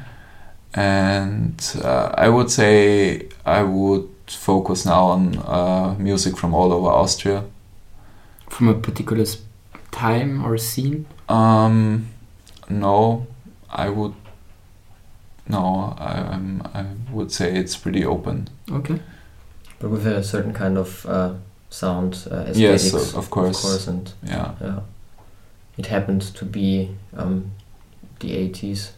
and 0.75 1.77
uh, 1.85 2.11
I 2.15 2.29
would 2.29 2.51
say 2.51 3.29
I 3.45 3.63
would 3.63 4.09
focus 4.27 4.85
now 4.87 5.05
on 5.07 5.37
uh, 5.39 5.95
music 5.99 6.37
from 6.37 6.55
all 6.55 6.73
over 6.73 6.89
Austria. 6.89 7.45
From 8.49 8.69
a 8.69 8.75
particular 8.75 9.25
time 9.91 10.45
or 10.45 10.57
scene. 10.59 11.07
Um, 11.29 12.07
no, 12.69 13.27
I 13.71 13.89
would. 13.91 14.15
No, 15.49 15.95
I, 15.99 16.39
I 16.81 16.85
would 17.13 17.31
say 17.33 17.57
it's 17.57 17.77
pretty 17.77 18.05
open. 18.05 18.49
Okay. 18.71 19.01
But 19.79 19.91
with 19.91 20.07
a 20.07 20.23
certain 20.23 20.53
kind 20.53 20.79
of 20.79 21.05
uh, 21.07 21.35
sound 21.71 22.27
uh, 22.31 22.45
Yes, 22.55 22.85
aesthetics, 22.87 23.15
of 23.15 23.31
course. 23.31 23.57
of 23.57 23.63
course, 23.63 23.87
and 23.89 24.13
Yeah. 24.23 24.53
yeah, 24.61 24.81
it 25.79 25.87
happened 25.87 26.23
to 26.23 26.45
be 26.45 26.91
um, 27.17 27.51
the 28.21 28.31
80s. 28.31 28.91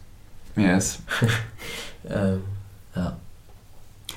Yes. 0.57 1.01
Um, 2.09 2.43
yeah. 2.95 3.11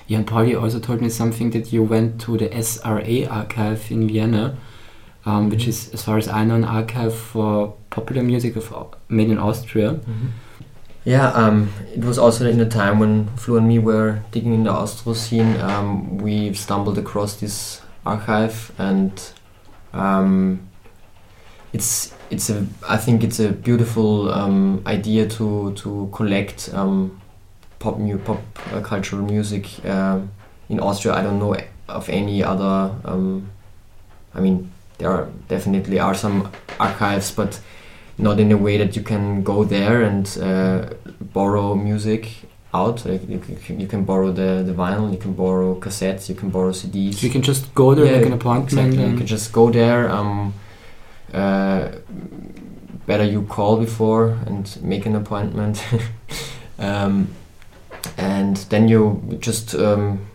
Yeah, 0.06 0.18
and 0.18 0.26
Pauli 0.26 0.54
also 0.54 0.78
told 0.78 1.00
me 1.02 1.08
something 1.08 1.50
that 1.50 1.72
you 1.72 1.82
went 1.82 2.20
to 2.22 2.38
the 2.38 2.48
SRA 2.48 3.26
archive 3.30 3.90
in 3.90 4.08
Vienna, 4.08 4.56
um, 5.26 5.50
which 5.50 5.64
Mhm. 5.64 5.68
is, 5.68 5.90
as 5.92 6.02
far 6.02 6.16
as 6.16 6.28
I 6.28 6.44
know, 6.44 6.54
an 6.54 6.64
archive 6.64 7.12
for 7.14 7.74
popular 7.90 8.22
music 8.22 8.56
of, 8.56 8.72
made 9.08 9.30
in 9.30 9.38
Austria. 9.38 9.98
Yeah, 11.04 11.28
um, 11.32 11.72
it 11.92 12.04
was 12.04 12.16
also 12.18 12.48
in 12.48 12.60
a 12.60 12.68
time 12.68 13.00
when 13.00 13.26
Flo 13.36 13.56
and 13.56 13.66
me 13.66 13.78
were 13.80 14.20
digging 14.30 14.54
in 14.54 14.64
the 14.64 14.70
Austro 14.70 15.14
scene. 15.14 15.60
Um, 15.60 16.18
we 16.18 16.54
stumbled 16.54 16.96
across 16.96 17.34
this 17.34 17.82
archive, 18.06 18.70
and 18.78 19.12
um, 19.92 20.68
it's 21.72 22.14
it's 22.30 22.50
a 22.50 22.66
I 22.88 22.98
think 22.98 23.24
it's 23.24 23.40
a 23.40 23.50
beautiful 23.50 24.32
um, 24.32 24.82
idea 24.86 25.26
to 25.30 25.72
to 25.74 26.08
collect 26.12 26.70
um, 26.72 27.20
pop 27.80 27.98
pop 28.24 28.40
uh, 28.72 28.80
cultural 28.80 29.22
music 29.22 29.84
um, 29.84 30.30
in 30.68 30.78
Austria. 30.78 31.14
I 31.14 31.22
don't 31.22 31.40
know 31.40 31.56
of 31.88 32.08
any 32.08 32.44
other. 32.44 32.94
Um, 33.04 33.50
I 34.34 34.40
mean, 34.40 34.70
there 34.98 35.10
are 35.10 35.28
definitely 35.48 35.98
are 35.98 36.14
some 36.14 36.52
archives, 36.78 37.32
but 37.32 37.60
not 38.22 38.40
in 38.40 38.52
a 38.52 38.56
way 38.56 38.78
that 38.78 38.96
you 38.96 39.02
can 39.02 39.42
go 39.42 39.64
there 39.64 40.02
and 40.02 40.38
uh, 40.40 40.90
borrow 41.20 41.74
music 41.74 42.30
out. 42.72 43.04
Like 43.04 43.28
you, 43.28 43.38
can, 43.38 43.80
you 43.80 43.86
can 43.86 44.04
borrow 44.04 44.32
the, 44.32 44.62
the 44.64 44.72
vinyl, 44.72 45.10
you 45.10 45.18
can 45.18 45.34
borrow 45.34 45.74
cassettes, 45.78 46.28
you 46.28 46.34
can 46.34 46.50
borrow 46.50 46.70
CDs. 46.70 47.14
So 47.14 47.26
you 47.26 47.32
can 47.32 47.42
just 47.42 47.74
go 47.74 47.94
there, 47.94 48.06
Yeah, 48.06 48.18
make 48.18 48.26
an 48.26 48.32
appointment, 48.32 48.88
Exactly. 48.88 49.10
You 49.10 49.16
can 49.16 49.26
just 49.26 49.52
go 49.52 49.70
there. 49.70 50.10
Um, 50.10 50.54
uh, 51.32 51.92
better 53.06 53.24
you 53.24 53.42
call 53.42 53.78
before 53.78 54.38
and 54.46 54.78
make 54.82 55.06
an 55.06 55.16
appointment. 55.16 55.84
um, 56.78 57.28
and 58.16 58.56
then 58.70 58.88
you 58.88 59.36
just 59.40 59.74
um, 59.74 60.26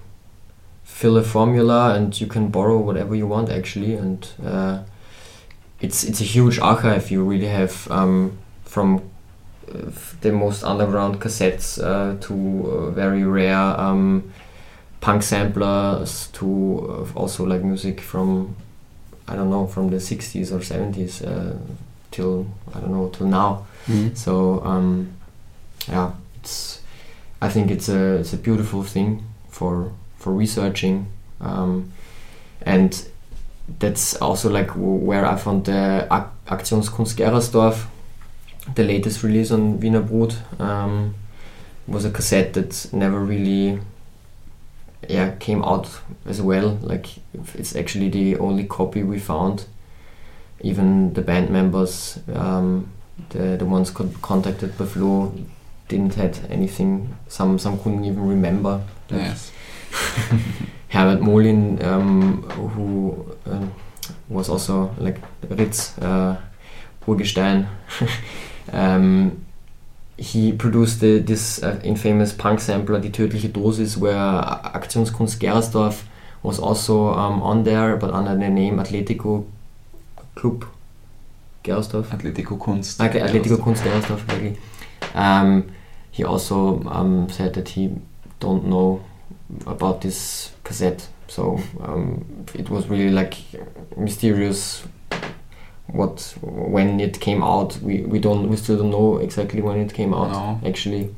fill 0.84 1.18
a 1.18 1.24
formula 1.24 1.96
and 1.96 2.20
you 2.20 2.28
can 2.28 2.50
borrow 2.50 2.78
whatever 2.78 3.16
you 3.16 3.28
want 3.28 3.50
actually 3.50 3.94
and 3.94 4.30
uh, 4.44 4.84
it's 5.82 6.04
it's 6.04 6.22
a 6.22 6.24
huge 6.24 6.60
archive 6.60 7.12
you 7.12 7.24
really 7.24 7.48
have 7.48 7.88
um, 7.92 8.32
from 8.66 9.02
uh, 9.70 9.92
the 10.22 10.32
most 10.32 10.64
underground 10.64 11.20
cassettes 11.22 11.78
uh, 11.82 12.16
to 12.22 12.34
uh, 12.72 12.92
very 12.92 13.24
rare 13.24 13.80
um, 13.80 14.24
punk 15.02 15.22
samplers 15.24 16.28
to 16.34 17.06
uh, 17.16 17.20
also 17.20 17.46
like 17.46 17.64
music 17.64 18.02
from 18.02 18.56
I 19.28 19.36
don't 19.36 19.50
know 19.50 19.68
from 19.68 19.90
the 19.90 19.98
60s 20.00 20.52
or 20.52 20.60
70s 20.60 21.22
uh, 21.22 21.54
till 22.12 22.48
I 22.74 22.80
don't 22.80 22.92
know 22.92 23.10
till 23.10 23.28
now 23.28 23.66
Mhm. 23.88 24.16
so 24.18 24.62
um, 24.66 25.08
yeah 25.88 26.12
it's 26.42 26.82
I 27.42 27.50
think 27.50 27.72
it's 27.72 27.90
a 27.90 28.16
it's 28.20 28.34
a 28.34 28.38
beautiful 28.38 28.84
thing 28.84 29.22
for 29.50 29.92
for 30.18 30.34
researching 30.34 31.06
um, 31.40 31.92
and 32.66 33.08
that's 33.80 34.16
also 34.22 34.50
like 34.50 34.72
where 34.76 35.26
I 35.26 35.36
found 35.36 35.66
the 35.66 36.08
Ak 36.10 36.32
Aktionskunst 36.48 37.16
Gerasdorf 37.18 37.88
the 38.76 38.84
latest 38.84 39.24
release 39.24 39.52
on 39.52 39.80
Wiener 39.80 40.02
Brut 40.02 40.38
um, 40.60 41.16
was 41.88 42.06
a 42.06 42.12
cassette 42.12 42.54
that 42.54 42.90
never 42.94 43.20
really 43.20 43.80
yeah 45.08 45.32
came 45.40 45.64
out 45.64 45.88
as 46.26 46.42
well. 46.42 46.78
Like 46.82 47.08
it's 47.54 47.76
actually 47.76 48.10
the 48.10 48.38
only 48.38 48.66
copy 48.66 49.04
we 49.04 49.20
found. 49.20 49.66
Even 50.62 51.14
the 51.14 51.22
band 51.22 51.50
members 51.50 52.20
um, 52.34 52.92
the 53.30 53.58
the 53.58 53.66
ones 53.66 53.92
con- 53.92 54.16
contacted 54.22 54.78
by 54.78 54.86
Flo 54.86 55.34
didn't 55.88 56.16
had 56.16 56.40
anything 56.50 57.16
some 57.28 57.60
some 57.60 57.78
couldn't 57.80 58.06
even 58.06 58.28
remember. 58.28 58.82
Like 59.10 59.22
Yes. 59.22 59.52
Herbert 60.98 61.22
Molin 61.22 61.80
um, 61.84 62.42
who 62.74 63.26
um, 63.46 63.72
was 64.30 64.50
also 64.50 64.92
like 64.98 65.20
Ritz 65.48 65.98
uh, 66.00 66.38
Urgestein 67.06 67.68
um, 68.74 69.46
he 70.18 70.52
produced 70.52 71.00
the, 71.00 71.20
this 71.20 71.62
uh, 71.62 71.80
infamous 71.84 72.34
punk 72.34 72.60
sampler 72.60 73.00
Die 73.00 73.10
tödliche 73.10 73.50
Dosis 73.50 73.98
where 74.00 74.18
Aktionskunst 74.18 75.40
Gerersdorf 75.40 76.04
was 76.42 76.60
also 76.60 77.14
um, 77.14 77.44
on 77.44 77.64
there 77.64 77.96
but 77.98 78.12
under 78.12 78.36
the 78.36 78.50
name 78.50 78.80
Atletico 78.80 79.46
Club 80.36 80.66
Gerersdorf 81.64 82.08
Atletico 82.08 82.58
Kunst. 82.58 83.00
Okay, 83.00 83.20
Atletico 83.20 83.62
Kunst 83.62 83.84
Gerersdorf, 83.84 84.24
exactly. 84.24 84.58
Um, 85.14 85.70
he 86.12 86.24
also 86.24 86.82
um, 86.86 87.30
said 87.30 87.54
that 87.54 87.70
he 87.70 87.92
don't 88.40 88.66
know 88.66 89.04
about 89.66 90.02
this 90.02 90.52
cassette, 90.64 91.08
so 91.28 91.60
um, 91.82 92.26
it 92.54 92.70
was 92.70 92.88
really 92.88 93.10
like 93.12 93.36
mysterious. 93.96 94.84
What 95.88 96.36
when 96.42 97.00
it 97.00 97.20
came 97.22 97.42
out, 97.42 97.78
we, 97.82 98.02
we 98.02 98.20
don't 98.20 98.50
we 98.50 98.58
still 98.58 98.78
don't 98.78 98.92
know 98.92 99.18
exactly 99.20 99.62
when 99.62 99.78
it 99.80 99.94
came 99.94 100.14
out. 100.14 100.32
No. 100.32 100.68
Actually, 100.68 101.16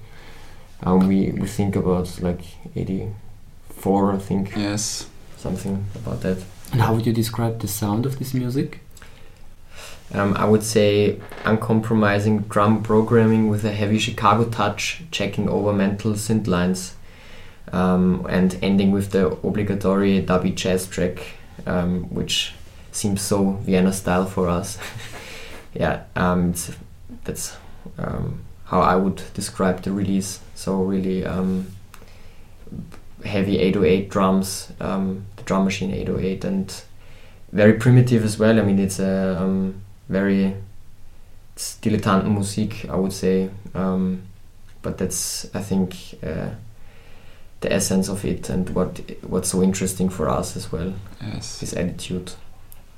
um, 0.84 1.08
we 1.08 1.32
we 1.32 1.48
think 1.48 1.76
about 1.76 2.22
like 2.22 2.42
eighty 2.76 3.08
four, 3.70 4.14
I 4.14 4.18
think, 4.20 4.56
Yes. 4.56 5.08
something 5.38 5.86
about 5.96 6.22
that. 6.22 6.38
And 6.72 6.82
how 6.82 6.94
would 6.94 7.08
you 7.08 7.14
describe 7.14 7.60
the 7.62 7.68
sound 7.68 8.06
of 8.06 8.20
this 8.20 8.34
music? 8.34 8.82
Um, 10.14 10.36
I 10.38 10.46
would 10.46 10.64
say 10.64 11.20
uncompromising 11.46 12.40
drum 12.50 12.84
programming 12.84 13.50
with 13.50 13.64
a 13.66 13.72
heavy 13.72 13.98
Chicago 14.00 14.46
touch, 14.50 15.02
checking 15.12 15.50
over 15.50 15.72
mental 15.74 16.14
synth 16.14 16.48
lines, 16.48 16.94
um, 17.74 18.26
and 18.30 18.58
ending 18.62 18.92
with 18.92 19.12
the 19.12 19.28
obligatory 19.28 20.22
dubby 20.22 20.54
jazz 20.54 20.88
track, 20.88 21.20
um, 21.66 22.04
which 22.14 22.54
seems 22.92 23.22
so 23.22 23.52
Vienna 23.64 23.94
style 23.94 24.26
for 24.26 24.48
us. 24.50 24.78
yeah, 25.74 26.04
um, 26.16 26.54
that's 27.24 27.58
um, 27.98 28.42
how 28.66 28.82
I 28.82 28.96
would 28.96 29.22
describe 29.34 29.82
the 29.84 29.92
release. 29.92 30.40
So 30.56 30.84
really 30.84 31.26
um, 31.26 31.68
heavy 33.24 33.60
808 33.60 34.10
drums, 34.10 34.72
um, 34.80 35.26
the 35.36 35.44
drum 35.44 35.66
machine 35.66 35.94
808, 35.94 36.44
and 36.46 36.82
very 37.52 37.74
primitive 37.74 38.24
as 38.24 38.38
well. 38.38 38.60
I 38.60 38.64
mean, 38.64 38.80
it's 38.80 39.00
a 39.00 39.74
very 40.08 40.56
it's 41.56 41.78
Dilettantenmusik, 41.82 42.90
I 42.90 42.96
would 42.96 43.14
say. 43.14 43.50
But 44.82 44.98
that's, 44.98 45.54
I 45.54 45.60
think, 45.60 45.96
uh, 46.24 46.52
the 47.62 47.72
essence 47.74 48.10
of 48.10 48.24
it 48.26 48.50
and 48.50 48.70
what 48.72 49.02
what's 49.22 49.50
so 49.50 49.62
interesting 49.62 50.10
for 50.10 50.30
us 50.30 50.56
as 50.56 50.72
well. 50.72 50.94
Yes. 51.22 51.60
This 51.60 51.74
attitude. 51.74 52.34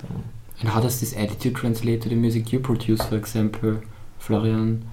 Um, 0.08 0.24
And 0.60 0.68
how 0.70 0.80
does 0.80 1.00
this 1.00 1.16
attitude 1.16 1.56
translate 1.56 2.02
to 2.02 2.08
the 2.08 2.14
music 2.14 2.52
you 2.52 2.60
produce, 2.60 3.02
for 3.02 3.16
example, 3.16 3.80
Florian? 4.18 4.84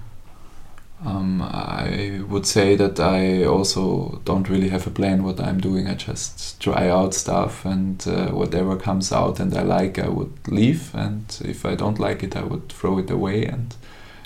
Um, 1.04 1.40
I 1.42 2.20
would 2.28 2.44
say 2.44 2.76
that 2.76 3.00
I 3.00 3.44
also 3.44 4.20
don't 4.24 4.48
really 4.50 4.68
have 4.68 4.86
a 4.86 4.90
plan 4.90 5.22
what 5.22 5.40
I'm 5.40 5.58
doing. 5.60 5.86
I 5.88 5.94
just 5.94 6.60
try 6.60 6.88
out 6.88 7.14
stuff, 7.14 7.64
and 7.64 8.06
uh, 8.06 8.28
whatever 8.32 8.76
comes 8.76 9.12
out 9.12 9.40
and 9.40 9.56
I 9.56 9.62
like, 9.62 9.98
I 9.98 10.08
would 10.08 10.32
leave. 10.48 10.94
And 10.94 11.24
if 11.44 11.64
I 11.64 11.74
don't 11.74 11.98
like 11.98 12.22
it, 12.22 12.36
I 12.36 12.42
would 12.42 12.68
throw 12.68 12.98
it 12.98 13.10
away. 13.10 13.46
And 13.46 13.74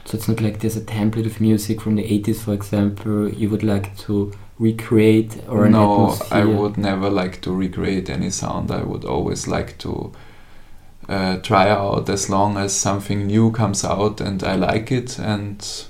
So 0.05 0.17
it's 0.17 0.29
not 0.29 0.41
like 0.41 0.59
there's 0.61 0.77
a 0.77 0.81
template 0.81 1.27
of 1.27 1.41
music 1.41 1.81
from 1.81 1.95
the 1.97 2.03
80s, 2.05 2.41
for 2.43 2.53
example, 2.55 3.29
you 3.29 3.49
would 3.51 3.63
like 3.63 3.97
to 4.07 4.33
recreate 4.59 5.43
or 5.49 5.69
no. 5.69 6.17
I 6.31 6.45
would 6.45 6.77
never 6.79 7.11
like 7.11 7.41
to 7.43 7.55
recreate 7.55 8.09
any 8.09 8.31
sound. 8.31 8.71
I 8.71 8.83
would 8.83 9.05
always 9.05 9.49
like 9.49 9.79
to 9.79 10.13
uh, 11.09 11.39
try 11.39 11.69
out 11.69 12.09
as 12.09 12.31
long 12.31 12.57
as 12.57 12.75
something 12.75 13.27
new 13.27 13.51
comes 13.51 13.85
out 13.85 14.21
and 14.21 14.43
I 14.43 14.55
like 14.57 14.93
it, 14.93 15.19
and 15.19 15.87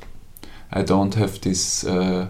I 0.72 0.82
don't 0.82 1.14
have 1.14 1.40
these 1.40 1.84
uh, 1.84 2.28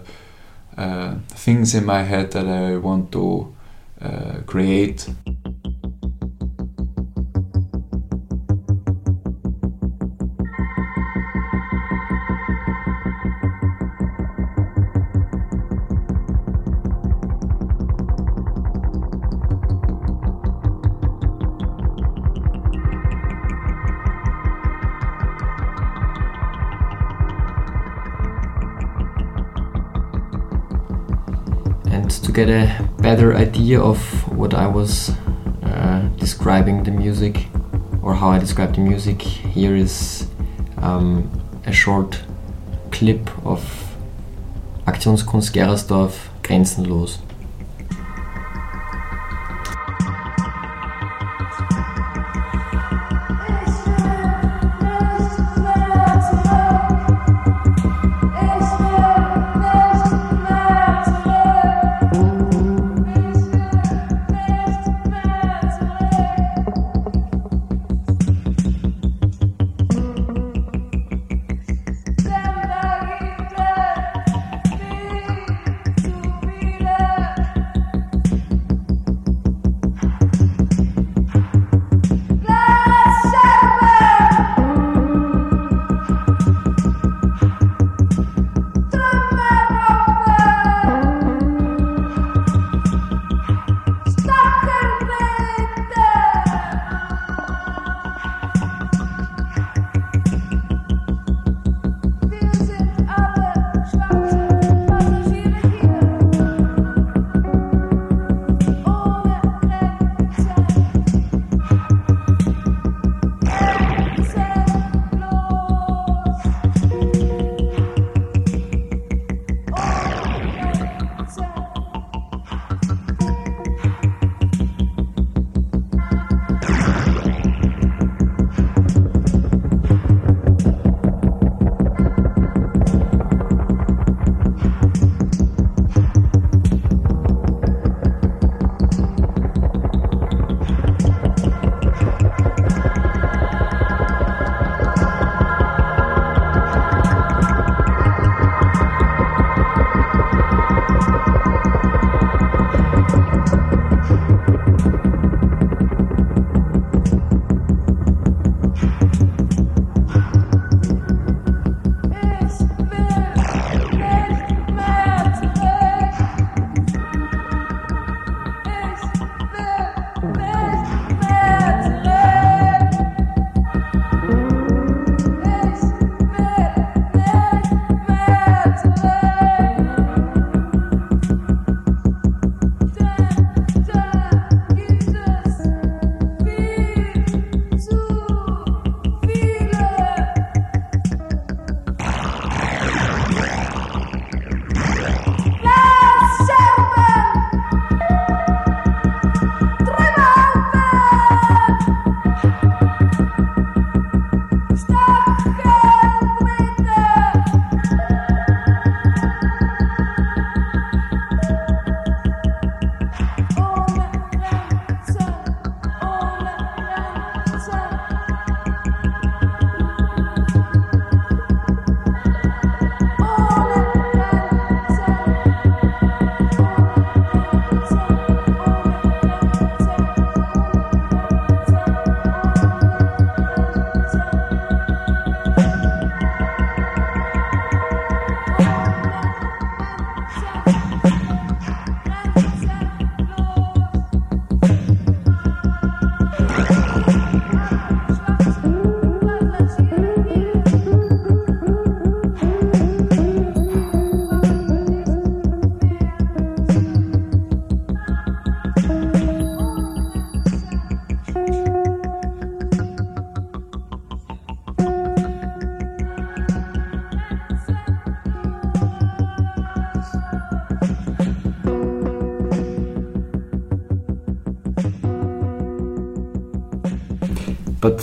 uh, 0.77 1.15
things 1.29 1.73
in 1.73 1.85
my 1.85 2.03
head 2.03 2.31
that 2.31 2.47
I 2.47 2.77
want 2.77 3.11
to 3.13 3.55
uh, 4.01 4.41
create. 4.45 5.09
Get 32.35 32.49
a 32.49 32.89
better 32.99 33.33
idea 33.33 33.79
of 33.79 33.97
what 34.27 34.53
I 34.53 34.67
was 34.67 35.09
uh, 35.63 36.09
describing 36.17 36.83
the 36.83 36.91
music 36.91 37.47
or 38.03 38.13
how 38.13 38.27
I 38.27 38.39
describe 38.39 38.75
the 38.75 38.81
music, 38.81 39.21
here 39.21 39.73
is 39.73 40.27
um, 40.79 41.31
a 41.65 41.71
short 41.71 42.21
clip 42.91 43.29
of 43.45 43.61
Aktionskunst 44.85 45.53
Gerasdorf 45.53 46.27
Grenzenlos. 46.41 47.24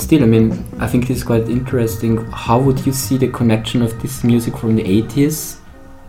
Still, 0.02 0.22
I 0.22 0.26
mean, 0.26 0.64
I 0.78 0.86
think 0.86 1.06
this 1.06 1.18
is 1.18 1.24
quite 1.24 1.48
interesting. 1.48 2.16
How 2.30 2.58
would 2.58 2.84
you 2.84 2.92
see 2.92 3.16
the 3.16 3.28
connection 3.28 3.82
of 3.82 4.00
this 4.02 4.24
music 4.24 4.56
from 4.56 4.76
the 4.76 4.82
80s, 4.82 5.58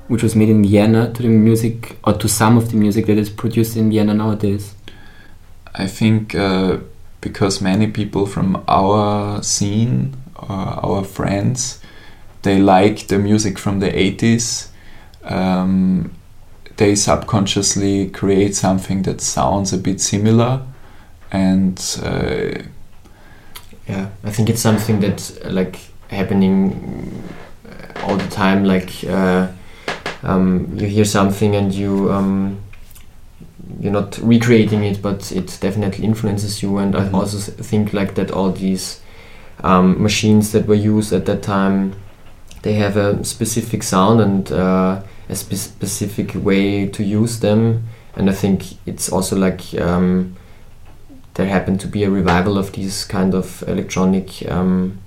which 0.08 0.24
was 0.24 0.36
made 0.36 0.50
in 0.50 0.64
Vienna, 0.64 1.14
to 1.14 1.22
the 1.22 1.30
music 1.30 1.98
or 2.04 2.14
to 2.14 2.28
some 2.28 2.58
of 2.58 2.72
the 2.72 2.78
music 2.78 3.06
that 3.06 3.18
is 3.18 3.30
produced 3.30 3.78
in 3.78 3.90
Vienna 3.90 4.14
nowadays? 4.14 4.76
I 5.76 5.88
think 5.88 6.36
uh, 6.36 6.78
because 7.22 7.62
many 7.62 7.88
people 7.88 8.26
from 8.26 8.64
our 8.68 9.42
scene, 9.42 10.16
uh, 10.38 10.80
our 10.84 11.04
friends, 11.04 11.80
they 12.42 12.60
like 12.60 13.08
the 13.08 13.18
music 13.18 13.58
from 13.58 13.80
the 13.80 13.90
80s. 13.90 14.70
Um, 15.24 16.14
they 16.78 16.96
subconsciously 16.96 18.10
create 18.10 18.56
something 18.56 19.04
that 19.04 19.22
sounds 19.22 19.72
a 19.72 19.78
bit 19.78 20.02
similar 20.02 20.64
and 21.32 21.80
uh, 22.04 22.64
yeah. 23.88 24.10
I 24.24 24.32
think 24.32 24.50
it's 24.50 24.62
something 24.62 25.00
that's 25.00 25.38
uh, 25.38 25.50
like 25.52 25.78
happening 26.10 27.24
uh, 27.67 28.06
all 28.08 28.17
the 28.17 28.28
time 28.30 28.63
like 28.65 28.91
uh, 29.06 29.48
um, 30.24 30.67
you 30.76 30.88
hear 30.88 31.06
something 31.06 31.56
and 31.56 31.74
you 31.74 32.12
um, 32.12 32.60
you're 33.80 33.91
not 33.91 34.17
recreating 34.19 34.84
it 34.84 35.02
but 35.02 35.32
it 35.32 35.58
definitely 35.62 36.06
influences 36.06 36.62
you. 36.63 36.78
And 36.78 36.93
Mhm. 36.93 37.13
i 37.13 37.17
also 37.19 37.38
think 37.63 37.93
like 37.93 38.13
that 38.15 38.32
all 38.32 38.52
these 38.52 39.00
um, 39.63 40.02
machines 40.02 40.52
that 40.52 40.67
were 40.67 40.76
used 40.96 41.13
at 41.13 41.26
that 41.26 41.41
time 41.41 41.93
they 42.62 42.74
have 42.76 42.96
a 42.98 43.24
specific 43.24 43.84
sound 43.84 44.22
and 44.22 44.52
uh, 44.52 45.02
a 45.30 45.36
spe- 45.36 45.56
specific 45.56 46.34
way 46.36 46.88
to 46.88 47.04
use 47.04 47.39
them. 47.39 47.84
And 48.15 48.30
i 48.30 48.34
think 48.34 48.63
it's 48.86 49.10
also 49.12 49.36
like 49.36 49.62
um, 49.82 50.36
there 51.36 51.48
happened 51.48 51.80
to 51.82 51.88
be 51.88 52.04
a 52.04 52.10
revival 52.10 52.58
of 52.58 52.72
these 52.74 53.06
kind 53.06 53.34
of 53.34 53.63
electronic 53.67 54.48
um, 54.50 55.00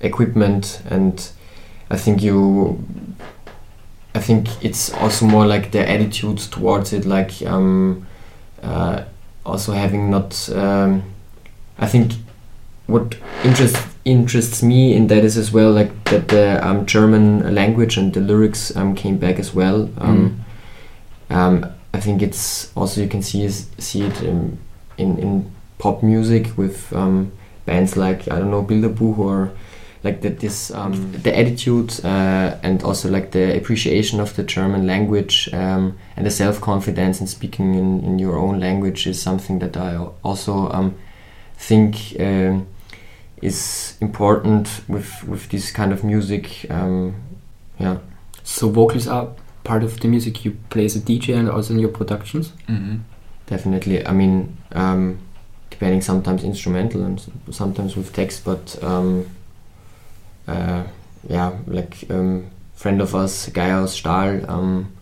equipment. 0.00 0.82
And 0.88 1.30
i 1.90 1.96
think 1.96 2.22
you 2.22 2.82
i 4.14 4.18
think 4.20 4.48
it's 4.64 4.92
also 4.94 5.26
more 5.26 5.46
like 5.46 5.70
the 5.72 5.88
attitude 5.88 6.38
towards 6.38 6.92
it 6.92 7.04
like 7.04 7.42
um, 7.42 8.06
uh, 8.62 9.04
also 9.44 9.72
having 9.72 10.10
not 10.10 10.48
um, 10.50 11.02
i 11.78 11.86
think 11.86 12.12
what 12.86 13.16
interests 13.44 13.80
interests 14.04 14.62
me 14.62 14.94
in 14.94 15.08
that 15.08 15.24
is 15.24 15.36
as 15.36 15.50
well 15.52 15.72
like 15.72 16.04
that 16.04 16.28
the 16.28 16.64
um, 16.66 16.86
german 16.86 17.54
language 17.54 17.96
and 17.96 18.14
the 18.14 18.20
lyrics 18.20 18.74
um, 18.76 18.94
came 18.94 19.18
back 19.18 19.38
as 19.40 19.52
well. 19.52 19.90
Um, 19.98 20.44
um, 21.30 21.66
i 21.92 21.98
think 21.98 22.22
it's 22.22 22.72
also 22.76 23.00
you 23.00 23.08
can 23.08 23.22
see 23.22 23.48
see 23.48 24.02
it 24.02 24.22
in, 24.98 25.18
in, 25.18 25.18
in 25.18 25.52
pop 25.78 26.02
music 26.02 26.56
with 26.56 26.92
um, 26.92 27.32
bands 27.64 27.96
like 27.96 28.28
I 28.28 28.38
don't 28.38 28.50
know 28.50 28.62
Bilderbuch 28.62 29.18
or 29.18 29.50
like 30.02 30.20
that 30.22 30.40
this 30.40 30.70
um, 30.70 31.12
the 31.12 31.36
attitude 31.36 32.04
uh, 32.04 32.56
and 32.62 32.82
also 32.82 33.10
like 33.10 33.32
the 33.32 33.56
appreciation 33.56 34.20
of 34.20 34.34
the 34.36 34.42
German 34.42 34.86
language 34.86 35.48
um, 35.52 35.98
and 36.16 36.24
the 36.24 36.30
self 36.30 36.60
confidence 36.60 37.20
in 37.20 37.26
speaking 37.26 37.74
in, 37.74 38.02
in 38.04 38.18
your 38.18 38.36
own 38.38 38.60
language 38.60 39.06
is 39.06 39.20
something 39.20 39.58
that 39.58 39.76
I 39.76 39.96
also 40.22 40.70
um, 40.70 40.94
think 41.56 41.96
um 42.20 42.66
is 43.42 43.96
important 44.00 44.82
with 44.88 45.22
with 45.24 45.48
this 45.50 45.70
kind 45.70 45.92
of 45.92 46.02
music. 46.04 46.66
Um, 46.70 47.14
yeah. 47.78 47.98
So 48.42 48.70
vocals 48.70 49.08
are 49.08 49.28
part 49.64 49.82
of 49.82 50.00
the 50.00 50.08
music 50.08 50.44
you 50.44 50.56
play 50.70 50.84
as 50.84 50.96
a 50.96 51.00
DJ 51.00 51.36
and 51.36 51.50
also 51.50 51.74
in 51.74 51.80
your 51.80 51.90
productions. 51.90 52.52
mhm. 52.68 53.00
Definitely. 53.46 54.06
I 54.06 54.12
mean 54.12 54.56
um, 54.72 55.18
depending 55.70 56.00
sometimes 56.00 56.42
instrumental 56.42 57.04
and 57.04 57.20
sometimes 57.50 57.96
with 57.96 58.12
text 58.12 58.44
but 58.44 58.82
um, 58.82 59.26
uh, 60.48 60.84
yeah 61.28 61.52
like 61.66 62.04
um, 62.10 62.50
friend 62.74 63.00
of 63.00 63.14
us 63.14 63.48
guy 63.50 63.70
aus 63.72 63.92
stahl 63.94 64.50
um, 64.50 64.92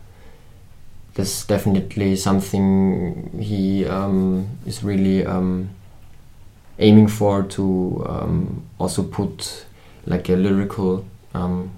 that's 1.14 1.46
definitely 1.46 2.16
something 2.16 3.30
he 3.40 3.86
um, 3.86 4.48
is 4.66 4.82
really 4.82 5.24
um, 5.24 5.70
aiming 6.80 7.06
for 7.06 7.44
to 7.44 8.04
also 8.78 9.02
put 9.02 9.64
like 10.06 10.28
a 10.28 10.34
lyrical 10.34 11.04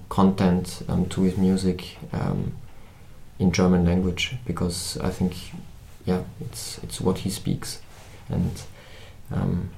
content 0.09 0.83
to 1.11 1.23
his 1.23 1.37
music 1.37 1.99
in 3.39 3.53
German 3.53 3.85
language 3.85 4.37
because 4.47 4.97
I 5.03 5.11
think 5.11 5.35
yeah, 6.07 6.23
it's 6.41 6.79
it's 6.83 7.01
what 7.01 7.19
he 7.19 7.31
speaks, 7.31 7.81
and 8.29 8.63
um, 9.33 9.71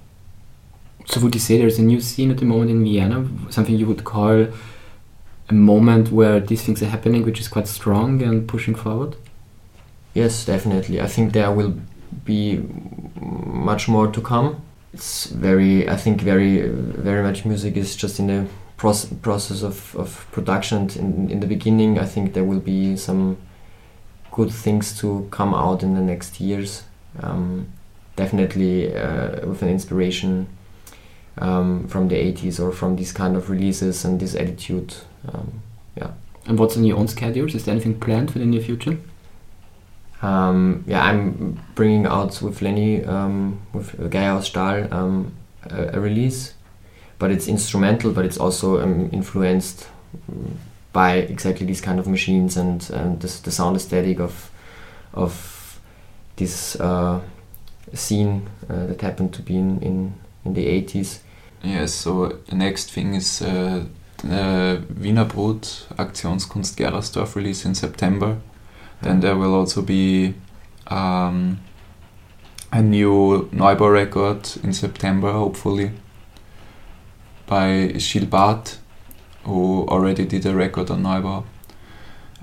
So 1.07 1.21
would 1.21 1.35
you 1.35 1.41
say 1.41 1.59
there's 1.59 1.79
a 1.79 1.83
new 1.83 2.01
scene 2.01 2.31
at 2.31 2.39
the 2.39 2.45
moment 2.45 2.71
in 2.71 2.85
Vienna, 2.85 3.27
something 3.51 3.75
you 3.77 3.87
would 3.87 4.05
call 4.05 4.47
a 5.49 5.55
moment 5.55 6.13
where 6.13 6.39
these 6.41 6.63
things 6.63 6.83
are 6.83 6.87
happening, 6.91 7.25
which 7.25 7.41
is 7.41 7.49
quite 7.49 7.67
strong 7.69 8.23
and 8.23 8.47
pushing 8.47 8.75
forward? 8.75 9.17
yes, 10.15 10.45
definitely. 10.45 11.01
I 11.01 11.07
think 11.07 11.33
there 11.33 11.53
will 11.53 11.75
be 12.25 12.61
much 13.21 13.89
more 13.89 14.09
to 14.09 14.21
come. 14.21 14.61
It's 14.93 15.27
very, 15.27 15.89
I 15.89 15.97
think, 15.97 16.21
very 16.23 16.63
very 16.69 17.23
much 17.23 17.45
music 17.45 17.77
is 17.77 17.95
just 17.97 18.19
in 18.19 18.27
the 18.27 18.47
proce- 18.79 19.11
process 19.23 19.63
of, 19.63 19.95
of 19.97 20.27
production. 20.33 20.89
In, 20.97 21.31
in 21.31 21.41
the 21.41 21.47
beginning, 21.47 21.99
I 21.99 22.05
think 22.05 22.33
there 22.35 22.45
will 22.45 22.61
be 22.61 22.97
some 22.97 23.37
good 24.31 24.51
things 24.51 24.99
to 25.01 25.29
come 25.31 25.55
out 25.55 25.83
in 25.83 25.95
the 25.95 26.01
next 26.01 26.41
years. 26.41 26.85
Um, 27.21 27.69
definitely 28.17 28.95
uh, 28.95 29.47
with 29.47 29.63
an 29.63 29.69
inspiration 29.69 30.49
um, 31.39 31.87
from 31.89 32.09
the 32.09 32.17
80s 32.17 32.61
or 32.61 32.73
from 32.73 32.97
these 32.97 33.13
kind 33.13 33.37
of 33.37 33.51
releases 33.51 34.05
and 34.05 34.21
this 34.21 34.35
attitude. 34.35 34.95
Um, 35.33 35.63
And 36.49 36.59
what's 36.59 36.77
on 36.77 36.85
your 36.85 36.97
own 36.97 37.09
schedules? 37.09 37.55
Is 37.55 37.65
there 37.65 37.73
anything 37.73 38.01
planned 38.01 38.33
for 38.33 38.39
the 38.39 38.47
near 38.47 38.63
future? 38.63 38.99
Um, 40.23 40.83
yeah, 40.87 41.05
I'm 41.05 41.61
bringing 41.75 42.07
out 42.07 42.41
with 42.43 42.63
Lenny, 42.63 43.05
um, 43.05 43.61
with 43.73 44.11
Guy 44.11 44.27
aus 44.29 44.47
Stahl, 44.47 44.93
um, 44.93 45.33
a, 45.71 45.97
a 45.99 46.01
release, 46.01 46.55
but 47.19 47.31
it's 47.31 47.47
instrumental, 47.47 48.13
but 48.13 48.25
it's 48.25 48.39
also 48.39 48.81
um, 48.81 49.11
influenced 49.13 49.89
mm, 50.33 50.57
by 50.93 51.15
exactly 51.15 51.67
these 51.67 51.81
kind 51.81 51.99
of 51.99 52.07
machines 52.07 52.57
and, 52.57 52.89
and 52.91 53.21
this, 53.21 53.41
the 53.41 53.51
sound 53.51 53.77
aesthetic 53.77 54.21
of 54.21 54.51
of 55.15 55.81
this 56.37 56.77
uh, 56.81 57.21
scene 57.93 58.49
uh, 58.69 58.87
that 58.87 59.01
happened 59.01 59.33
to 59.35 59.43
be 59.43 59.57
in, 59.57 59.81
in, 59.83 60.15
in 60.45 60.55
the 60.55 60.67
80s. 60.67 61.19
Yes, 61.63 61.93
so 61.93 62.39
the 62.49 62.55
next 62.55 62.93
thing 62.93 63.15
is 63.15 63.43
uh, 63.43 63.85
the 64.19 64.85
Wiener 65.01 65.25
Brut 65.25 65.87
Aktionskunst 65.97 66.77
Gerasdorf 66.77 67.35
release 67.35 67.65
in 67.65 67.75
September. 67.75 68.39
Then 69.03 69.21
there 69.21 69.37
will 69.37 69.55
also 69.55 69.83
be 69.83 70.35
um, 70.87 71.61
a 72.73 72.83
new 72.83 73.49
Neubau 73.53 73.93
record 73.93 74.49
in 74.63 74.73
September, 74.73 75.33
hopefully, 75.33 75.93
by 77.47 77.93
Gilles 77.99 78.27
Barth, 78.27 78.79
who 79.45 79.87
already 79.89 80.25
did 80.25 80.47
a 80.47 80.55
record 80.55 80.91
on 80.91 81.03
Neubau. 81.03 81.45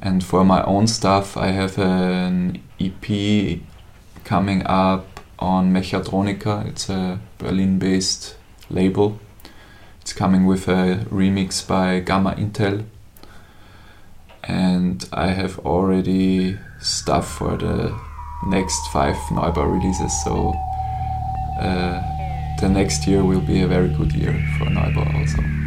And 0.02 0.24
for 0.24 0.44
my 0.44 0.64
own 0.64 0.88
stuff, 0.88 1.38
I 1.38 1.48
have 1.48 1.78
an 1.78 2.62
EP 2.80 3.60
coming 4.24 4.64
up 4.66 5.20
on 5.40 5.74
Mechatronica. 5.74 6.68
It's 6.68 6.90
a 6.90 7.20
Berlin-based 7.38 8.36
label. 8.70 9.20
It's 10.02 10.14
coming 10.14 10.46
with 10.46 10.68
a 10.68 11.06
remix 11.10 11.66
by 11.68 12.00
Gamma 12.00 12.36
Intel. 12.36 12.86
And 14.44 15.08
I 15.12 15.28
have 15.28 15.58
already 15.60 16.60
stuff 16.80 17.38
for 17.38 17.58
the 17.58 17.98
next 18.46 18.88
five 18.92 19.16
Neubau 19.32 19.66
releases, 19.74 20.14
so 20.24 20.54
uh, 21.60 22.02
the 22.60 22.70
next 22.70 23.08
year 23.08 23.24
will 23.24 23.42
be 23.42 23.62
a 23.62 23.68
very 23.68 23.90
good 23.90 24.14
year 24.14 24.34
for 24.58 24.66
Neubau 24.66 25.14
also. 25.16 25.65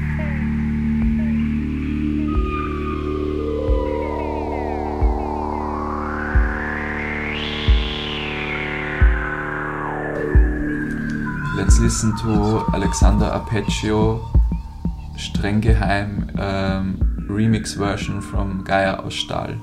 Let's 11.59 11.81
listen 11.81 12.17
to 12.19 12.65
Alexander 12.73 13.35
Apeccio 13.35 14.21
streng 15.17 15.61
geheim 15.61 16.31
um, 16.39 17.27
remix 17.29 17.75
version 17.75 18.23
from 18.23 18.63
Gaia 18.63 19.01
aus 19.01 19.15
Stahl. 19.15 19.57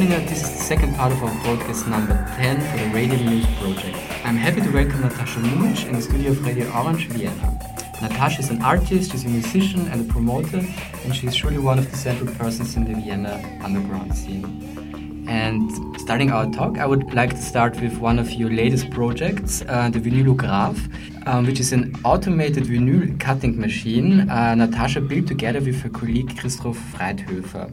This 0.00 0.42
is 0.44 0.52
the 0.52 0.64
second 0.64 0.96
part 0.96 1.12
of 1.12 1.22
our 1.22 1.30
podcast 1.44 1.86
number 1.86 2.14
10 2.36 2.58
for 2.58 2.76
the 2.78 2.90
Radio 2.94 3.18
Muse 3.18 3.44
project. 3.60 3.98
I'm 4.24 4.34
happy 4.34 4.62
to 4.62 4.70
welcome 4.70 5.02
Natascha 5.02 5.42
Muhič 5.42 5.86
in 5.86 5.92
the 5.92 6.00
studio 6.00 6.30
of 6.30 6.42
Radio 6.42 6.70
Orange, 6.72 7.06
Vienna. 7.08 7.58
Natascha 7.96 8.38
is 8.40 8.48
an 8.48 8.62
artist, 8.62 9.12
she's 9.12 9.26
a 9.26 9.28
musician 9.28 9.88
and 9.88 10.00
a 10.00 10.10
promoter, 10.10 10.64
and 11.04 11.14
she's 11.14 11.36
surely 11.36 11.58
one 11.58 11.78
of 11.78 11.90
the 11.90 11.98
central 11.98 12.34
persons 12.36 12.76
in 12.76 12.90
the 12.90 12.98
Vienna 12.98 13.44
underground 13.62 14.16
scene. 14.16 15.26
And 15.28 15.70
starting 16.00 16.30
our 16.30 16.50
talk, 16.50 16.78
I 16.78 16.86
would 16.86 17.12
like 17.12 17.32
to 17.32 17.42
start 17.42 17.78
with 17.78 17.98
one 17.98 18.18
of 18.18 18.30
your 18.30 18.48
latest 18.48 18.90
projects, 18.90 19.62
uh, 19.68 19.90
the 19.90 20.00
Vinylograph, 20.00 20.78
um, 21.26 21.44
which 21.44 21.60
is 21.60 21.74
an 21.74 21.94
automated 22.06 22.64
vinyl 22.64 23.20
cutting 23.20 23.60
machine 23.60 24.30
uh, 24.30 24.54
Natascha 24.54 25.06
built 25.06 25.26
together 25.26 25.60
with 25.60 25.78
her 25.82 25.90
colleague 25.90 26.38
Christoph 26.38 26.78
Freithöfer. 26.94 27.70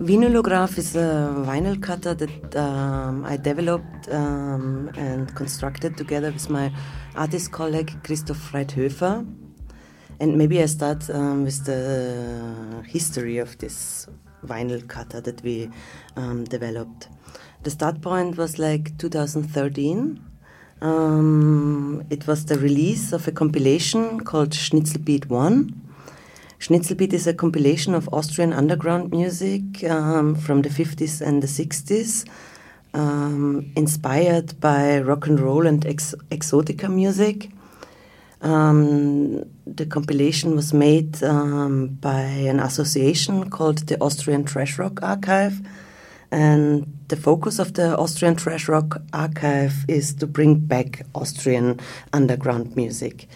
Vinylograph 0.00 0.78
is 0.78 0.96
a 0.96 1.30
vinyl 1.46 1.78
cutter 1.78 2.14
that 2.14 2.56
um, 2.56 3.22
I 3.22 3.36
developed 3.36 4.08
um, 4.08 4.90
and 4.96 5.34
constructed 5.34 5.98
together 5.98 6.32
with 6.32 6.48
my 6.48 6.72
artist 7.16 7.52
colleague 7.52 8.02
Christoph 8.02 8.38
Freithöfer. 8.50 9.26
And 10.18 10.38
maybe 10.38 10.62
I 10.62 10.64
start 10.66 11.10
um, 11.10 11.44
with 11.44 11.66
the 11.66 12.82
history 12.88 13.36
of 13.36 13.58
this 13.58 14.06
vinyl 14.42 14.88
cutter 14.88 15.20
that 15.20 15.42
we 15.42 15.70
um, 16.16 16.44
developed. 16.44 17.08
The 17.64 17.70
start 17.70 18.00
point 18.00 18.38
was 18.38 18.58
like 18.58 18.96
2013. 18.96 20.18
Um, 20.80 22.06
it 22.08 22.26
was 22.26 22.46
the 22.46 22.58
release 22.58 23.12
of 23.12 23.28
a 23.28 23.32
compilation 23.32 24.20
called 24.20 24.52
Schnitzelbeat 24.52 25.26
1 25.26 25.89
Schnitzelbeat 26.60 27.14
is 27.14 27.26
a 27.26 27.32
compilation 27.32 27.94
of 27.94 28.06
Austrian 28.12 28.52
underground 28.52 29.10
music 29.12 29.82
um, 29.84 30.34
from 30.34 30.60
the 30.60 30.68
50s 30.68 31.22
and 31.26 31.42
the 31.42 31.46
60s, 31.46 32.28
um, 32.92 33.72
inspired 33.76 34.60
by 34.60 35.00
rock 35.00 35.26
and 35.26 35.40
roll 35.40 35.66
and 35.66 35.86
ex- 35.86 36.14
exotica 36.30 36.92
music. 36.92 37.48
Um, 38.42 39.42
the 39.66 39.86
compilation 39.86 40.54
was 40.54 40.74
made 40.74 41.22
um, 41.22 41.88
by 41.98 42.20
an 42.20 42.60
association 42.60 43.48
called 43.48 43.78
the 43.88 43.98
Austrian 43.98 44.44
Trash 44.44 44.78
Rock 44.78 45.02
Archive. 45.02 45.66
And 46.30 46.86
the 47.08 47.16
focus 47.16 47.58
of 47.58 47.72
the 47.72 47.96
Austrian 47.96 48.36
Trash 48.36 48.68
Rock 48.68 49.00
Archive 49.14 49.86
is 49.88 50.12
to 50.16 50.26
bring 50.26 50.56
back 50.56 51.06
Austrian 51.14 51.80
underground 52.12 52.76
music. 52.76 53.28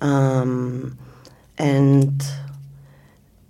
Um, 0.00 0.96
and 1.58 2.22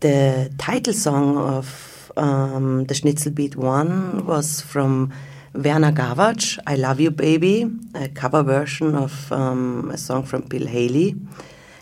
the 0.00 0.52
title 0.58 0.92
song 0.92 1.37
of 1.37 2.12
um, 2.16 2.84
the 2.84 2.94
Schnitzelbeat 2.94 3.56
one 3.56 4.26
was 4.26 4.61
from 4.61 5.12
Werner 5.54 5.92
Gawatsch, 5.92 6.58
I 6.66 6.76
Love 6.76 7.00
You 7.00 7.11
Baby, 7.11 7.70
a 7.94 8.08
cover 8.08 8.42
version 8.42 8.94
of 8.94 9.32
um, 9.32 9.90
a 9.90 9.98
song 9.98 10.22
from 10.22 10.42
Bill 10.42 10.66
Haley. 10.66 11.16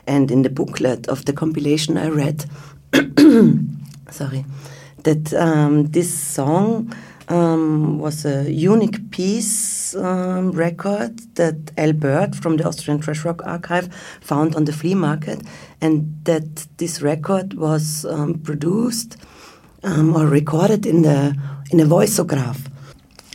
And 0.06 0.30
in 0.30 0.42
the 0.42 0.50
booklet 0.50 1.08
of 1.08 1.24
the 1.24 1.32
compilation, 1.32 1.98
I 1.98 2.08
read, 2.08 2.44
sorry, 4.10 4.44
that 5.02 5.34
um, 5.34 5.88
this 5.90 6.12
song 6.14 6.94
um, 7.28 7.98
was 7.98 8.24
a 8.24 8.50
unique 8.50 9.10
piece 9.10 9.94
um, 9.96 10.52
record 10.52 11.18
that 11.34 11.72
Albert 11.76 12.34
from 12.36 12.56
the 12.56 12.64
Austrian 12.64 13.00
Trash 13.00 13.24
Rock 13.24 13.44
Archive 13.44 13.92
found 14.20 14.54
on 14.54 14.64
the 14.64 14.72
flea 14.72 14.94
market, 14.94 15.42
and 15.80 16.24
that 16.24 16.66
this 16.78 17.02
record 17.02 17.54
was 17.54 18.04
um, 18.06 18.34
produced 18.40 19.16
um, 19.82 20.16
or 20.16 20.26
recorded 20.26 20.86
in 20.86 21.02
the 21.02 21.36
in 21.70 21.80
a 21.80 21.84
voiceograph. 21.84 22.70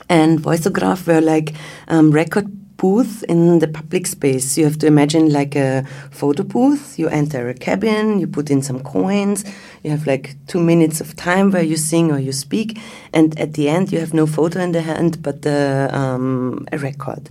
And 0.09 0.39
voiceograph 0.39 1.07
were 1.07 1.21
like 1.21 1.53
um, 1.87 2.11
record 2.11 2.47
booth 2.81 3.23
in 3.29 3.59
the 3.59 3.67
public 3.67 4.07
space. 4.07 4.57
You 4.57 4.65
have 4.65 4.79
to 4.79 4.87
imagine 4.87 5.31
like 5.31 5.55
a 5.55 5.85
photo 6.09 6.43
booth. 6.43 6.97
You 6.97 7.09
enter 7.09 7.47
a 7.47 7.53
cabin, 7.53 8.19
you 8.19 8.27
put 8.27 8.49
in 8.49 8.63
some 8.63 8.81
coins, 8.81 9.45
you 9.83 9.91
have 9.91 10.07
like 10.07 10.35
two 10.47 10.59
minutes 10.59 10.99
of 10.99 11.15
time 11.15 11.51
where 11.51 11.61
you 11.61 11.77
sing 11.77 12.11
or 12.11 12.19
you 12.19 12.31
speak, 12.31 12.79
and 13.13 13.39
at 13.39 13.53
the 13.53 13.69
end 13.69 13.91
you 13.91 13.99
have 13.99 14.15
no 14.15 14.25
photo 14.25 14.59
in 14.59 14.71
the 14.71 14.81
hand 14.81 15.21
but 15.21 15.43
the, 15.43 15.89
um, 15.93 16.67
a 16.71 16.77
record. 16.79 17.29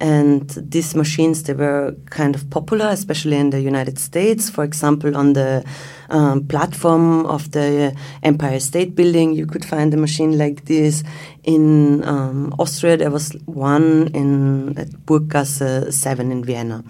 And 0.00 0.50
these 0.50 0.94
machines, 0.94 1.44
they 1.44 1.54
were 1.54 1.94
kind 2.10 2.34
of 2.34 2.50
popular, 2.50 2.88
especially 2.88 3.36
in 3.36 3.50
the 3.50 3.60
United 3.60 3.98
States. 3.98 4.50
For 4.50 4.64
example, 4.64 5.16
on 5.16 5.34
the 5.34 5.64
um, 6.10 6.46
platform 6.46 7.26
of 7.26 7.52
the 7.52 7.96
Empire 8.22 8.60
State 8.60 8.94
Building, 8.94 9.32
you 9.32 9.46
could 9.46 9.64
find 9.64 9.94
a 9.94 9.96
machine 9.96 10.36
like 10.36 10.64
this. 10.64 11.04
In 11.44 12.04
um, 12.04 12.54
Austria, 12.58 12.96
there 12.96 13.10
was 13.10 13.32
one 13.46 14.08
in 14.08 14.76
at 14.78 15.06
Burggasse 15.06 15.94
7 15.94 16.32
in 16.32 16.44
Vienna. 16.44 16.84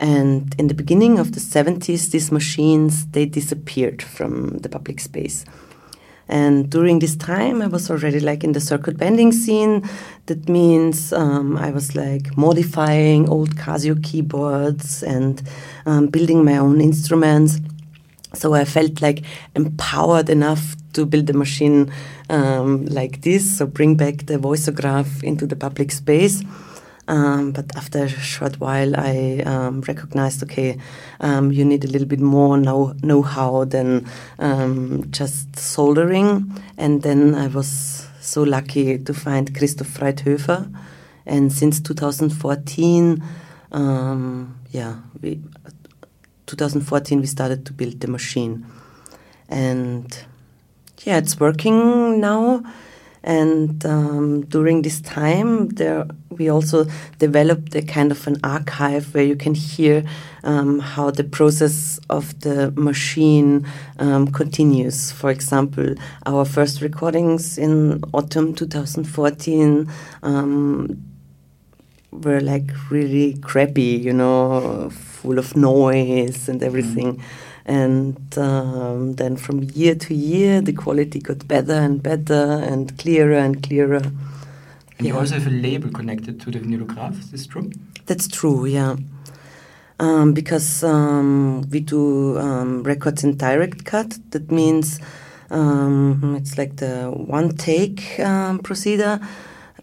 And 0.00 0.52
in 0.58 0.66
the 0.66 0.74
beginning 0.74 1.18
of 1.18 1.32
the 1.32 1.40
70s, 1.40 2.10
these 2.10 2.32
machines, 2.32 3.06
they 3.08 3.24
disappeared 3.26 4.02
from 4.02 4.58
the 4.58 4.68
public 4.68 4.98
space. 4.98 5.44
And 6.28 6.70
during 6.70 7.00
this 7.00 7.16
time, 7.16 7.62
I 7.62 7.66
was 7.66 7.90
already 7.90 8.20
like 8.20 8.44
in 8.44 8.52
the 8.52 8.60
circuit 8.60 8.96
bending 8.96 9.32
scene. 9.32 9.88
That 10.26 10.48
means 10.48 11.12
um, 11.12 11.56
I 11.56 11.70
was 11.70 11.94
like 11.94 12.36
modifying 12.36 13.28
old 13.28 13.56
Casio 13.56 14.02
keyboards 14.02 15.02
and 15.02 15.42
um, 15.84 16.06
building 16.06 16.44
my 16.44 16.58
own 16.58 16.80
instruments. 16.80 17.58
So 18.34 18.54
I 18.54 18.64
felt 18.64 19.02
like 19.02 19.24
empowered 19.54 20.30
enough 20.30 20.74
to 20.94 21.04
build 21.04 21.28
a 21.30 21.32
machine 21.32 21.92
um, 22.30 22.86
like 22.86 23.22
this, 23.22 23.58
so 23.58 23.66
bring 23.66 23.96
back 23.96 24.26
the 24.26 24.38
voiceograph 24.38 25.22
into 25.22 25.46
the 25.46 25.56
public 25.56 25.92
space. 25.92 26.42
Um, 27.08 27.52
but 27.52 27.76
after 27.76 28.04
a 28.04 28.08
short 28.08 28.60
while, 28.60 28.96
I 28.96 29.42
um, 29.44 29.80
recognized, 29.82 30.42
okay, 30.44 30.78
um, 31.20 31.50
you 31.50 31.64
need 31.64 31.84
a 31.84 31.88
little 31.88 32.06
bit 32.06 32.20
more 32.20 32.56
know 32.56 32.94
know-how 33.02 33.64
than 33.64 34.06
um, 34.38 35.10
just 35.10 35.58
soldering. 35.58 36.52
And 36.78 37.02
then 37.02 37.34
I 37.34 37.48
was 37.48 38.06
so 38.20 38.42
lucky 38.42 38.98
to 38.98 39.12
find 39.12 39.54
Christoph 39.54 39.88
Freithöfer. 39.88 40.72
And 41.26 41.52
since 41.52 41.80
2014, 41.80 43.22
um, 43.72 44.58
yeah, 44.70 44.96
we, 45.20 45.40
2014 46.46 47.20
we 47.20 47.26
started 47.26 47.64
to 47.66 47.72
build 47.72 48.00
the 48.00 48.08
machine, 48.08 48.66
and 49.48 50.24
yeah, 51.04 51.18
it's 51.18 51.40
working 51.40 52.20
now. 52.20 52.62
And 53.24 53.84
um, 53.86 54.42
during 54.46 54.82
this 54.82 55.00
time, 55.00 55.68
there 55.68 56.06
we 56.30 56.48
also 56.48 56.86
developed 57.18 57.74
a 57.74 57.82
kind 57.82 58.10
of 58.10 58.26
an 58.26 58.36
archive 58.42 59.14
where 59.14 59.24
you 59.24 59.36
can 59.36 59.54
hear 59.54 60.02
um, 60.44 60.78
how 60.80 61.10
the 61.10 61.24
process 61.24 62.00
of 62.10 62.40
the 62.40 62.72
machine 62.72 63.66
um, 63.98 64.26
continues. 64.28 65.12
For 65.12 65.30
example, 65.30 65.94
our 66.26 66.44
first 66.44 66.80
recordings 66.80 67.58
in 67.58 68.02
autumn 68.12 68.54
2014 68.54 69.88
um, 70.22 71.04
were 72.10 72.40
like 72.40 72.70
really 72.90 73.34
crappy, 73.34 73.82
you 73.82 74.12
know, 74.12 74.90
full 74.90 75.38
of 75.38 75.56
noise 75.56 76.48
and 76.48 76.62
everything. 76.62 77.16
Mm 77.16 77.22
and 77.64 78.38
um, 78.38 79.14
then 79.14 79.36
from 79.36 79.62
year 79.74 79.94
to 79.94 80.14
year 80.14 80.60
the 80.60 80.72
quality 80.72 81.18
got 81.20 81.46
better 81.46 81.74
and 81.74 82.02
better 82.02 82.60
and 82.62 82.96
clearer 82.98 83.38
and 83.38 83.62
clearer 83.62 83.96
and 83.96 84.12
yeah. 85.00 85.12
you 85.12 85.18
also 85.18 85.34
have 85.34 85.46
a 85.46 85.50
label 85.50 85.90
connected 85.90 86.40
to 86.40 86.50
the 86.50 86.58
vinylograph 86.58 87.18
is 87.18 87.30
this 87.30 87.46
true 87.46 87.70
that's 88.06 88.26
true 88.26 88.66
yeah 88.66 88.96
um, 90.02 90.32
because 90.32 90.82
um, 90.82 91.62
we 91.70 91.80
do 91.80 92.36
um, 92.38 92.82
records 92.82 93.22
in 93.22 93.36
direct 93.36 93.84
cut. 93.84 94.18
That 94.30 94.50
means 94.50 94.98
um, 95.50 96.34
it's 96.36 96.58
like 96.58 96.76
the 96.76 97.10
one 97.10 97.56
take 97.56 98.18
um, 98.18 98.58
procedure. 98.58 99.20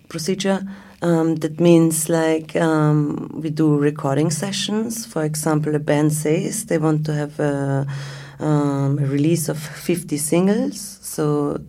Procedure. 0.09 0.61
Um, 1.01 1.35
that 1.37 1.61
means 1.61 2.09
like 2.09 2.57
um, 2.57 3.31
we 3.41 3.49
do 3.49 3.77
recording 3.77 4.31
sessions. 4.31 5.05
For 5.05 5.23
example, 5.23 5.73
a 5.75 5.79
band 5.79 6.11
says 6.11 6.65
they 6.65 6.77
want 6.77 7.05
to 7.05 7.13
have 7.13 7.39
a, 7.39 7.87
um, 8.39 8.99
a 8.99 9.05
release 9.05 9.47
of 9.47 9.57
50 9.57 10.17
singles, 10.17 10.99
so 11.01 11.61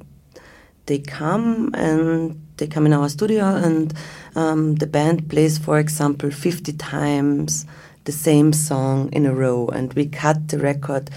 they 0.87 0.99
come 0.99 1.71
and 1.75 2.45
they 2.57 2.67
come 2.67 2.87
in 2.87 2.93
our 2.93 3.09
studio 3.09 3.45
and 3.45 3.95
um, 4.35 4.75
the 4.77 4.87
band 4.87 5.31
plays, 5.31 5.59
for 5.59 5.79
example, 5.79 6.33
50 6.33 6.73
times 6.73 7.67
the 8.05 8.13
same 8.13 8.53
song 8.53 9.13
in 9.13 9.27
a 9.27 9.35
row, 9.35 9.69
and 9.69 9.93
we 9.95 10.07
cut 10.07 10.49
the 10.49 10.59
record 10.59 11.11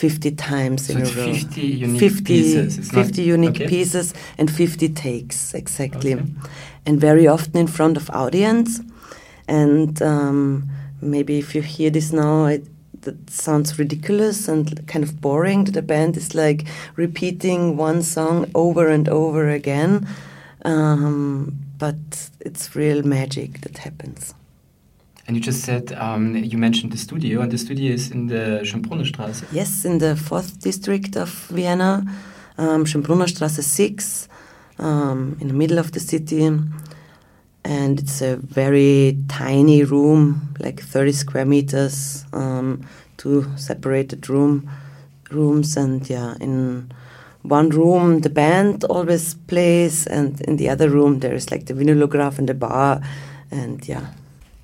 50 0.00 0.30
times 0.32 0.86
So 0.86 0.94
in 0.94 1.02
a 1.02 1.04
row. 1.04 1.34
50 1.34 1.60
unique 1.60 2.00
50, 2.00 2.24
pieces. 2.24 2.78
It's 2.78 2.90
50 2.90 3.20
not- 3.22 3.26
unique 3.26 3.56
okay. 3.60 3.68
pieces 3.68 4.14
and 4.38 4.50
50 4.50 4.88
takes, 4.88 5.52
exactly. 5.54 6.14
Okay. 6.14 6.24
And 6.86 6.98
very 7.00 7.26
often 7.28 7.56
in 7.60 7.66
front 7.66 7.96
of 7.96 8.08
audience. 8.10 8.80
And 9.46 10.00
um, 10.00 10.68
maybe 11.02 11.38
if 11.38 11.54
you 11.54 11.62
hear 11.62 11.90
this 11.90 12.12
now, 12.12 12.46
it 12.46 12.64
that 13.02 13.30
sounds 13.30 13.78
ridiculous 13.78 14.48
and 14.48 14.86
kind 14.86 15.02
of 15.04 15.20
boring. 15.20 15.64
that 15.64 15.72
The 15.74 15.82
band 15.82 16.16
is 16.16 16.34
like 16.34 16.66
repeating 16.96 17.76
one 17.78 18.02
song 18.02 18.44
over 18.54 18.88
and 18.88 19.08
over 19.08 19.48
again, 19.48 20.06
um, 20.66 21.54
but 21.78 22.30
it's 22.40 22.76
real 22.76 23.02
magic 23.02 23.60
that 23.62 23.78
happens. 23.78 24.34
And 25.30 25.36
you 25.36 25.44
just 25.44 25.62
said 25.62 25.92
um, 25.92 26.34
you 26.34 26.58
mentioned 26.58 26.90
the 26.90 26.98
studio, 26.98 27.40
and 27.40 27.52
the 27.52 27.56
studio 27.56 27.92
is 27.92 28.10
in 28.10 28.26
the 28.26 28.62
Schönbrunner 28.64 29.06
Straße. 29.06 29.44
Yes, 29.52 29.84
in 29.84 29.98
the 29.98 30.16
fourth 30.16 30.58
district 30.58 31.16
of 31.16 31.28
Vienna, 31.52 32.02
um, 32.58 32.84
Schönbrunner 32.84 33.28
Straße 33.28 33.62
6, 33.62 34.28
um, 34.80 35.36
in 35.40 35.46
the 35.46 35.54
middle 35.54 35.78
of 35.78 35.92
the 35.92 36.00
city. 36.00 36.42
And 37.64 38.00
it's 38.00 38.20
a 38.22 38.38
very 38.38 39.18
tiny 39.28 39.84
room, 39.84 40.52
like 40.58 40.80
30 40.82 41.12
square 41.12 41.44
meters, 41.44 42.24
um, 42.32 42.84
two 43.16 43.46
separated 43.56 44.28
room 44.28 44.68
rooms. 45.30 45.76
And 45.76 46.10
yeah, 46.10 46.34
in 46.40 46.92
one 47.42 47.68
room 47.68 48.22
the 48.22 48.30
band 48.30 48.82
always 48.82 49.34
plays, 49.34 50.08
and 50.08 50.40
in 50.40 50.56
the 50.56 50.68
other 50.70 50.88
room 50.88 51.20
there 51.20 51.34
is 51.34 51.52
like 51.52 51.66
the 51.66 51.74
vinylograph 51.74 52.36
and 52.40 52.48
the 52.48 52.54
bar. 52.54 53.00
And 53.52 53.86
yeah, 53.86 54.06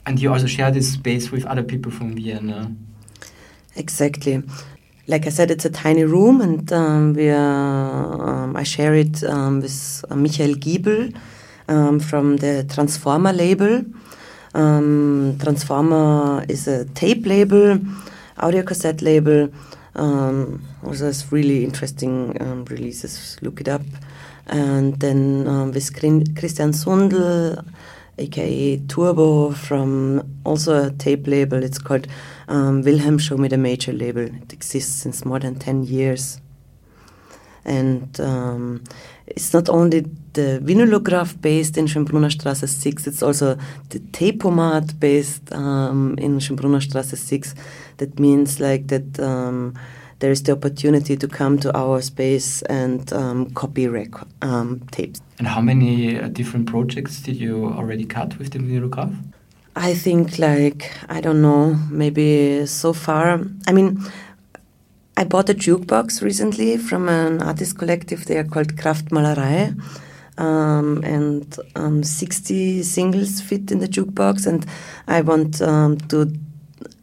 And 0.07 0.23
you 0.23 0.33
also 0.33 0.47
share 0.47 0.71
this 0.71 0.93
space 0.93 1.33
with 1.33 1.45
other 1.47 1.65
people 1.65 1.91
from 1.91 2.15
Vienna. 2.15 2.73
Exactly. 3.75 4.43
Like 5.09 5.27
I 5.27 5.31
said, 5.31 5.51
it's 5.51 5.65
a 5.65 5.71
tiny 5.71 6.05
room, 6.05 6.41
and 6.41 6.73
um, 6.73 7.13
we 7.15 7.29
um, 7.31 8.57
I 8.57 8.63
share 8.63 8.95
it 8.95 9.23
um, 9.25 9.61
with 9.61 10.05
uh, 10.09 10.17
Michael 10.17 10.55
Giebel 10.55 11.17
um, 11.69 12.01
from 12.01 12.37
the 12.39 12.65
Transformer 12.73 13.33
label. 13.33 13.85
Um, 14.55 15.37
Transformer 15.41 16.45
is 16.49 16.67
a 16.67 16.87
tape 16.87 17.27
label, 17.27 17.79
audio 18.39 18.63
cassette 18.63 19.03
label. 19.03 19.49
Um, 19.95 20.63
also, 20.85 21.13
really 21.31 21.65
interesting 21.65 22.33
releases. 22.69 23.37
Look 23.43 23.61
it 23.61 23.69
up. 23.69 23.83
And 24.49 24.99
then 25.01 25.45
with 25.73 25.93
Christian 25.95 26.73
Sundl, 26.73 27.65
aka 28.19 28.79
Turbo, 28.89 29.51
from 29.53 30.41
also 30.45 30.87
a 30.87 30.91
tape 30.91 31.27
label. 31.27 31.63
It's 31.63 31.79
called 31.79 32.07
um, 32.49 32.83
Wilhelm 32.83 33.19
Show 33.19 33.37
Me 33.37 33.49
the 33.49 33.59
Major 33.59 33.93
label. 33.93 34.23
It 34.23 34.53
exists 34.53 34.95
since 34.95 35.25
more 35.25 35.39
than 35.39 35.57
10 35.57 35.85
years. 35.85 36.41
And 37.65 38.19
um, 38.21 38.85
it's 39.27 39.53
not 39.53 39.69
only 39.69 40.07
the 40.35 40.61
vinylograph 40.63 41.41
based 41.41 41.77
in 41.77 41.87
Schönbrunner 41.87 42.31
Straße 42.31 42.69
6, 42.69 43.09
it's 43.09 43.23
also 43.23 43.57
the 43.91 43.99
tapeomat 44.13 45.01
based 45.01 45.53
um, 45.53 46.15
in 46.19 46.39
Schönbrunner 46.39 46.81
Straße 46.81 47.17
6. 47.17 47.55
That 47.97 48.21
means 48.21 48.61
like 48.61 48.87
that 48.87 49.19
um, 49.19 49.75
there 50.19 50.31
is 50.31 50.43
the 50.43 50.53
opportunity 50.53 51.17
to 51.17 51.29
come 51.29 51.59
to 51.59 51.77
our 51.77 52.01
space 52.01 52.63
and 52.63 53.13
um, 53.13 53.51
copy 53.51 53.87
rec- 53.87 54.27
um, 54.43 54.81
tapes. 54.91 55.21
And 55.39 55.47
how 55.47 55.61
many 55.61 56.19
uh, 56.19 56.29
different 56.29 56.67
projects 56.67 57.21
did 57.21 57.37
you 57.37 57.67
already 57.67 58.07
cut 58.07 58.39
with 58.39 58.53
the 58.53 58.59
vinylograph? 58.59 59.15
I 59.77 59.93
think 59.93 60.39
like 60.39 60.91
I 61.09 61.21
don't 61.21 61.43
know, 61.43 61.75
maybe 61.91 62.65
so 62.65 62.95
far. 62.95 63.41
I 63.69 63.73
mean, 63.73 64.01
I 65.19 65.25
bought 65.25 65.51
a 65.51 65.55
jukebox 65.55 66.23
recently 66.23 66.79
from 66.79 67.11
an 67.11 67.43
artist 67.43 67.79
collective. 67.79 68.25
They 68.25 68.39
are 68.39 68.45
called 68.45 68.77
Kraftmalerei, 68.77 69.79
um, 70.39 71.03
and 71.05 71.59
um, 71.75 72.03
60 72.03 72.83
singles 72.85 73.43
fit 73.43 73.71
in 73.71 73.81
the 73.81 73.89
jukebox. 73.89 74.47
And 74.47 74.65
I 75.07 75.21
want 75.21 75.61
um, 75.61 75.99
to. 76.09 76.33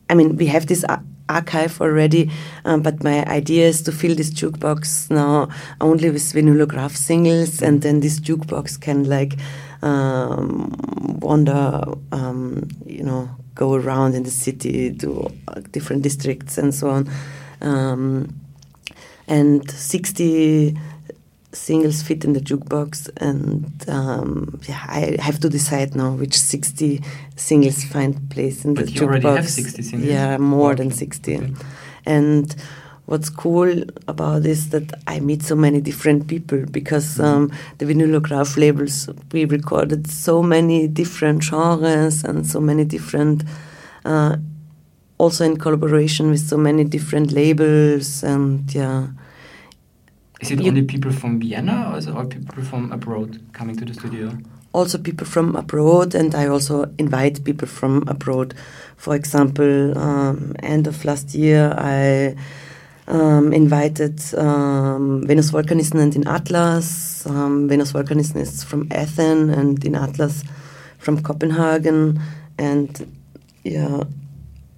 I 0.09 0.15
mean, 0.15 0.35
we 0.35 0.47
have 0.47 0.65
this 0.65 0.83
ar- 0.85 1.03
archive 1.29 1.79
already, 1.81 2.29
um, 2.65 2.81
but 2.81 3.03
my 3.03 3.25
idea 3.25 3.67
is 3.67 3.81
to 3.83 3.91
fill 3.91 4.15
this 4.15 4.29
jukebox 4.29 5.09
now 5.09 5.49
only 5.81 6.09
with 6.09 6.21
vinylograph 6.21 6.95
singles, 6.95 7.61
and 7.61 7.81
then 7.81 7.99
this 7.99 8.19
jukebox 8.19 8.79
can 8.79 9.03
like 9.05 9.37
um, 9.81 10.75
wander, 11.21 11.83
um, 12.11 12.67
you 12.85 13.03
know, 13.03 13.29
go 13.55 13.75
around 13.75 14.15
in 14.15 14.23
the 14.23 14.31
city 14.31 14.93
to 14.95 15.31
uh, 15.47 15.61
different 15.71 16.01
districts 16.01 16.57
and 16.57 16.73
so 16.73 16.89
on. 16.89 17.09
Um, 17.61 18.39
and 19.27 19.69
60 19.69 20.77
singles 21.53 22.01
fit 22.03 22.25
in 22.25 22.33
the 22.33 22.39
jukebox, 22.41 23.09
and 23.17 23.65
um, 23.87 24.59
yeah, 24.67 24.83
I 24.87 25.17
have 25.21 25.39
to 25.41 25.49
decide 25.49 25.95
now 25.95 26.11
which 26.11 26.37
60 26.37 27.01
singles 27.35 27.83
find 27.83 28.29
place 28.29 28.65
in 28.65 28.73
But 28.73 28.85
the 28.87 28.91
you 28.91 29.01
jukebox. 29.01 29.05
already 29.07 29.27
have 29.27 29.49
60 29.49 29.81
singles? 29.83 30.09
Yeah, 30.11 30.37
more 30.37 30.71
Okay. 30.71 30.83
than 30.83 30.91
60. 30.91 31.35
Okay. 31.37 31.53
And 32.05 32.55
what's 33.05 33.29
cool 33.29 33.83
about 34.07 34.43
this 34.43 34.67
that 34.67 34.91
I 35.07 35.19
meet 35.19 35.43
so 35.43 35.55
many 35.55 35.79
different 35.81 36.27
people 36.27 36.65
because 36.71 37.19
um, 37.19 37.51
the 37.77 37.85
vinylograph 37.85 38.57
labels 38.57 39.09
we 39.31 39.45
recorded 39.45 40.07
so 40.09 40.41
many 40.41 40.87
different 40.87 41.43
genres 41.43 42.23
and 42.23 42.47
so 42.47 42.59
many 42.61 42.85
different 42.85 43.43
uh, 44.05 44.37
also 45.17 45.43
in 45.45 45.57
collaboration 45.57 46.29
with 46.29 46.39
so 46.47 46.57
many 46.57 46.83
different 46.85 47.31
labels 47.33 48.23
and 48.23 48.73
yeah 48.73 49.07
Is 50.43 50.51
it 50.51 50.67
only 50.67 50.83
people 50.83 51.11
from 51.11 51.39
Vienna 51.39 51.91
or 51.91 51.97
is 51.97 52.07
it 52.07 52.15
all 52.15 52.25
people 52.25 52.63
from 52.63 52.91
abroad 52.91 53.39
coming 53.53 53.75
to 53.77 53.85
the 53.85 53.93
studio? 53.93 54.37
also 54.73 54.97
people 54.97 55.25
from 55.25 55.55
abroad 55.55 56.15
and 56.15 56.33
I 56.35 56.47
also 56.47 56.91
invite 56.97 57.43
people 57.43 57.67
from 57.67 58.03
abroad. 58.07 58.55
For 58.97 59.15
example, 59.15 59.97
um, 59.97 60.55
end 60.61 60.87
of 60.87 61.05
last 61.05 61.35
year 61.35 61.73
I 61.77 62.35
um, 63.07 63.53
invited 63.53 64.19
um, 64.35 65.23
Venus 65.27 65.51
Volkanisten 65.51 65.99
and 66.01 66.15
in 66.15 66.27
Atlas. 66.27 67.25
Um, 67.27 67.67
Venus 67.67 67.93
Volkanisten 67.93 68.37
is 68.37 68.63
from 68.63 68.87
Athens 68.91 69.55
and 69.55 69.83
in 69.85 69.95
Atlas 69.95 70.43
from 70.97 71.21
Copenhagen 71.21 72.19
and 72.57 73.15
yeah 73.63 74.03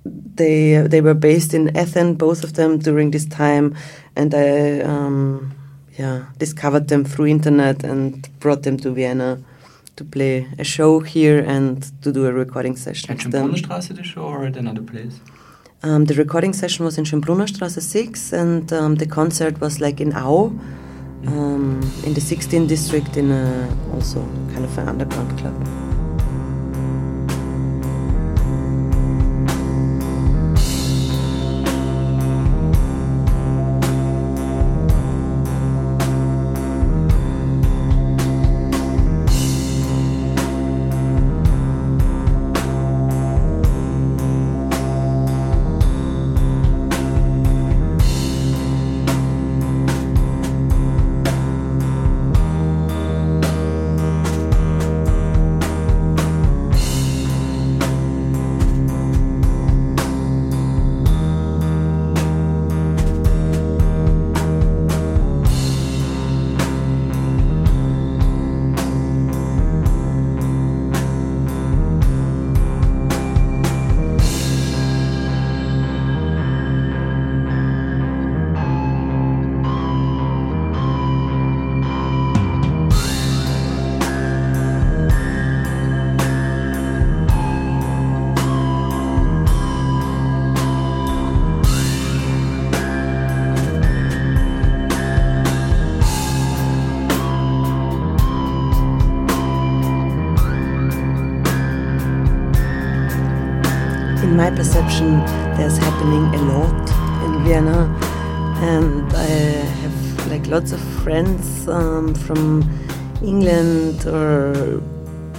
they 0.06 0.86
they 0.88 1.02
were 1.02 1.14
based 1.14 1.54
in 1.54 1.76
Athens 1.78 2.18
both 2.18 2.44
of 2.44 2.54
them 2.54 2.80
during 2.80 3.12
this 3.12 3.26
time 3.26 3.76
and 4.16 4.34
I 4.34 4.82
um, 4.82 5.55
yeah 5.98 6.26
discovered 6.38 6.88
them 6.88 7.04
through 7.04 7.28
internet 7.28 7.84
and 7.84 8.28
brought 8.40 8.64
them 8.64 8.78
to 8.78 8.92
Vienna 8.92 9.38
to 9.96 10.04
play 10.04 10.48
a 10.60 10.64
show 10.64 11.00
here 11.00 11.40
and 11.40 11.84
to 12.02 12.12
do 12.12 12.26
a 12.26 12.34
recording 12.34 12.76
session 12.76 13.12
At. 13.12 13.20
Schönbrunnerstraße 13.20 13.96
the 13.96 14.04
show 14.04 14.24
or 14.24 14.46
at 14.46 14.58
another 14.58 14.84
place? 14.84 15.20
Um, 15.84 16.06
the 16.06 16.16
recording 16.16 16.54
session 16.54 16.86
was 16.86 16.98
in 16.98 17.06
Schönbrunner 17.06 17.48
Straße 17.48 17.82
6 17.82 18.34
and 18.34 18.74
um, 18.74 18.96
the 18.96 19.06
concert 19.06 19.62
was 19.62 19.80
like 19.80 20.02
in 20.02 20.14
Au 20.14 20.52
um, 21.28 21.82
in 22.06 22.14
the 22.14 22.22
16th 22.22 22.68
district 22.68 23.18
in 23.18 23.32
a, 23.32 23.70
also 23.94 24.20
kind 24.54 24.66
of 24.66 24.78
an 24.78 24.90
underground 24.90 25.38
club. 25.38 25.85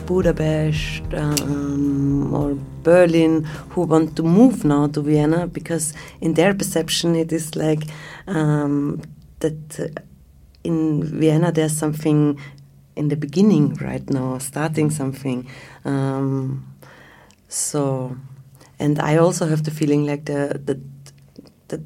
Budapest 0.07 1.03
um, 1.15 2.33
or 2.33 2.57
Berlin 2.83 3.45
who 3.71 3.83
want 3.83 4.17
to 4.17 4.23
move 4.23 4.65
now 4.65 4.87
to 4.89 5.01
Vienna 5.01 5.47
because 5.47 5.93
in 6.21 6.35
their 6.35 6.55
perception 6.55 7.17
it 7.17 7.33
is 7.33 7.57
like 7.57 7.83
um, 8.27 9.03
that 9.41 9.81
uh, 9.81 10.01
in 10.65 11.03
Vienna 11.03 11.53
there's 11.53 11.77
something 11.77 12.39
in 12.97 13.09
the 13.09 13.17
beginning 13.17 13.75
right 13.75 14.09
now, 14.11 14.39
starting 14.39 14.91
something. 14.91 15.47
Um, 15.85 16.75
so, 17.47 18.17
and 18.79 18.99
I 18.99 19.17
also 19.19 19.47
have 19.47 19.65
the 19.65 19.71
feeling 19.71 20.07
like 20.07 20.25
the 20.25 20.61
that 20.65 20.81
that 21.69 21.83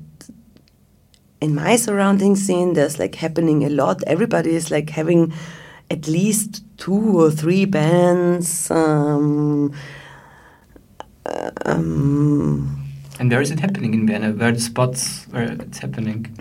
in 1.41 1.55
my 1.55 1.77
surrounding 1.77 2.37
scene 2.37 2.75
there's 2.75 2.99
like 2.99 3.17
happening 3.17 3.65
a 3.65 3.69
lot. 3.69 4.03
Everybody 4.07 4.55
is 4.55 4.71
like 4.71 4.91
having 4.91 5.33
at 5.91 6.07
least 6.07 6.65
two 6.77 7.21
or 7.21 7.31
three 7.31 7.65
bands. 7.65 8.71
Um, 8.71 9.73
uh, 11.27 11.51
um, 11.67 12.89
and 13.19 13.31
where 13.31 13.43
is 13.43 13.51
it 13.51 13.61
happening 13.61 13.93
in 13.93 14.07
Vienna? 14.07 14.33
Where 14.33 14.49
are 14.49 14.53
the 14.53 14.61
spots 14.61 15.27
where 15.31 15.53
it's 15.53 15.79
happening? 15.79 16.37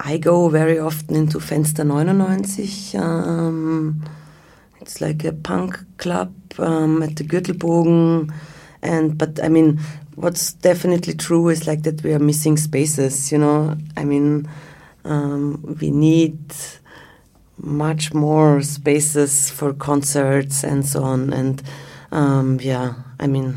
I 0.00 0.18
go 0.18 0.48
very 0.48 0.78
often 0.78 1.16
into 1.16 1.38
Fenster 1.38 1.84
99. 1.84 2.44
Um, 3.02 4.04
it's 4.80 5.00
like 5.00 5.24
a 5.24 5.32
punk 5.32 5.80
club 5.96 6.32
um, 6.58 7.02
at 7.02 7.16
the 7.16 7.24
Gürtelbogen. 7.24 8.32
And 8.82 9.18
but 9.18 9.42
I 9.42 9.48
mean, 9.48 9.80
what's 10.14 10.52
definitely 10.52 11.14
true 11.14 11.48
is 11.48 11.66
like 11.66 11.82
that 11.82 12.04
we 12.04 12.12
are 12.12 12.20
missing 12.20 12.56
spaces. 12.56 13.32
You 13.32 13.38
know, 13.38 13.76
I 13.96 14.04
mean, 14.04 14.48
um, 15.04 15.76
we 15.80 15.90
need 15.90 16.38
much 17.58 18.14
more 18.14 18.62
spaces 18.62 19.50
for 19.50 19.72
concerts 19.72 20.64
and 20.64 20.86
so 20.86 21.02
on. 21.02 21.32
And 21.32 21.62
um, 22.12 22.58
yeah, 22.60 22.94
I 23.20 23.26
mean, 23.26 23.56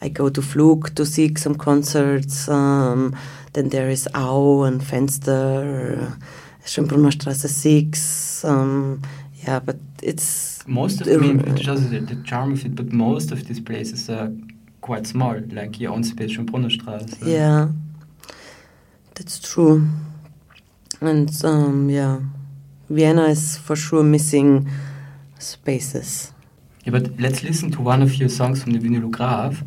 I 0.00 0.08
go 0.08 0.28
to 0.28 0.40
Fluc 0.40 0.94
to 0.94 1.04
see 1.04 1.34
some 1.36 1.54
concerts. 1.54 2.48
Um, 2.48 3.16
then 3.52 3.68
there 3.68 3.90
is 3.90 4.08
Au 4.14 4.62
and 4.62 4.80
Fenster, 4.80 6.16
Schönbrunner 6.64 7.10
Straße 7.10 7.48
6. 7.48 8.44
Um, 8.44 9.02
yeah, 9.44 9.60
but 9.60 9.76
it's. 10.02 10.66
Most 10.66 11.00
of 11.00 11.06
the, 11.06 11.14
I 11.14 11.18
mean, 11.18 11.40
it 11.40 11.62
shows 11.62 11.88
the, 11.90 12.00
the 12.00 12.22
charm 12.22 12.52
of 12.52 12.64
it, 12.64 12.74
but 12.74 12.92
most 12.92 13.32
of 13.32 13.46
these 13.46 13.60
places 13.60 14.08
are 14.08 14.30
quite 14.80 15.06
small, 15.06 15.40
like 15.50 15.80
your 15.80 15.92
own 15.92 16.04
space, 16.04 16.32
Schönbrunner 16.32 16.70
Straße. 16.70 17.26
Yeah, 17.26 17.68
that's 19.14 19.38
true. 19.38 19.86
And 21.00 21.30
um, 21.44 21.88
yeah, 21.90 22.20
Vienna 22.90 23.26
is 23.26 23.56
for 23.56 23.76
sure 23.76 24.02
missing 24.02 24.68
spaces. 25.38 26.32
Yeah, 26.84 26.92
but 26.92 27.20
let's 27.20 27.42
listen 27.42 27.70
to 27.72 27.80
one 27.80 28.02
of 28.02 28.14
your 28.16 28.28
songs 28.28 28.62
from 28.62 28.72
the 28.72 28.78
Vinylograph. 28.78 29.64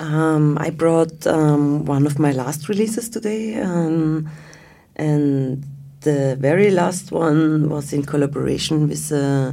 Um, 0.00 0.58
I 0.58 0.70
brought 0.70 1.26
um, 1.26 1.84
one 1.84 2.06
of 2.06 2.18
my 2.18 2.32
last 2.32 2.68
releases 2.68 3.08
today, 3.08 3.60
um, 3.60 4.28
and 4.96 5.64
the 6.00 6.36
very 6.40 6.70
last 6.70 7.12
one 7.12 7.68
was 7.68 7.92
in 7.92 8.02
collaboration 8.02 8.88
with 8.88 9.12
uh, 9.12 9.52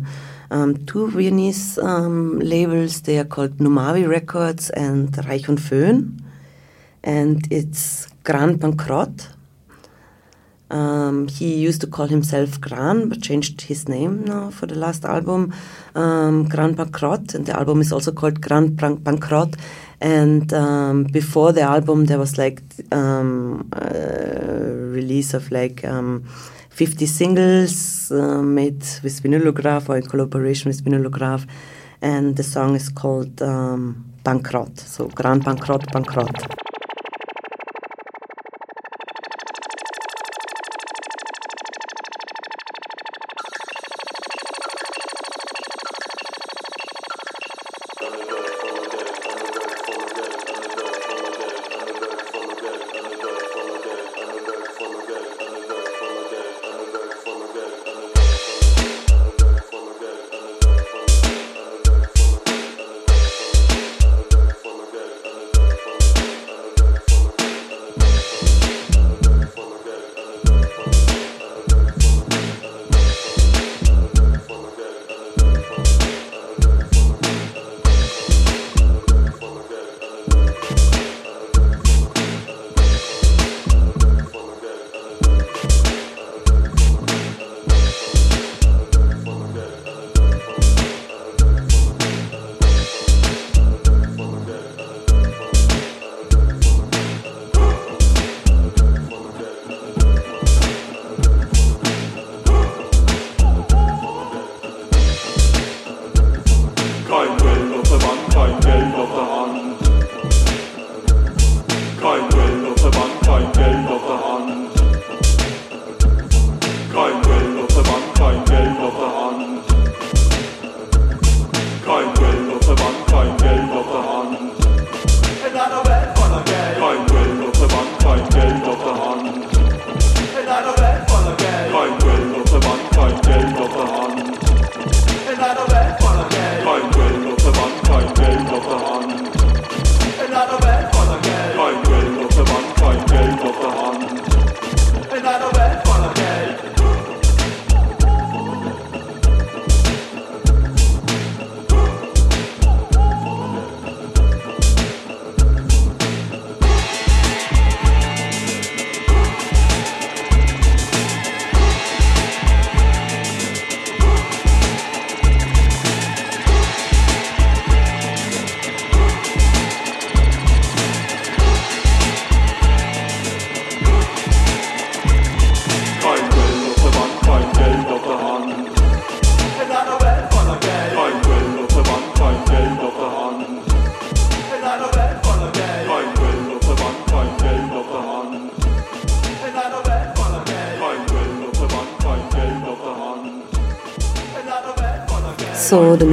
two 0.87 1.11
Viennese 1.11 1.77
um, 1.77 2.39
labels. 2.39 3.01
They 3.01 3.19
are 3.19 3.25
called 3.25 3.57
Numavi 3.57 4.07
Records 4.07 4.71
and 4.71 5.15
Reich 5.27 5.47
und 5.47 5.59
Föhn, 5.59 6.19
and 7.03 7.45
it's 7.51 8.07
Grand 8.23 8.59
Bankrott. 8.59 9.27
Um, 10.70 11.28
he 11.28 11.55
used 11.55 11.82
to 11.82 11.88
call 11.88 12.07
himself 12.07 12.61
Gran, 12.61 13.09
but 13.09 13.22
changed 13.22 13.61
his 13.61 13.89
name 13.89 14.24
now 14.24 14.51
for 14.51 14.67
the 14.67 14.76
last 14.76 15.03
album, 15.03 15.53
um, 15.95 16.47
Bankrott, 16.47 17.34
and 17.34 17.45
the 17.45 17.57
album 17.57 17.82
is 17.82 17.91
also 17.91 18.11
called 18.11 18.39
Grand 18.39 18.78
Bankrott. 18.78 19.55
And 20.01 20.53
um, 20.53 21.03
before 21.05 21.51
the 21.51 21.61
album, 21.61 22.05
there 22.05 22.20
was 22.20 22.38
like 22.38 22.61
um, 22.91 23.67
a 23.74 24.61
release 24.93 25.34
of 25.34 25.51
like 25.51 25.84
um, 25.84 26.24
50 26.70 27.05
singles 27.07 28.11
uh, 28.11 28.41
made 28.41 28.82
with 29.03 29.22
Vinylograph 29.22 29.89
or 29.89 29.97
in 29.97 30.03
collaboration 30.03 30.70
with 30.70 30.84
Vinylograph, 30.86 31.47
and 32.01 32.38
the 32.38 32.43
song 32.43 32.76
is 32.76 32.88
called 32.89 33.41
um, 33.41 34.05
Bankrott, 34.24 34.80
so 34.80 35.07
Grand 35.07 35.43
Bankrott, 35.43 35.86
Bankrott. 35.91 36.68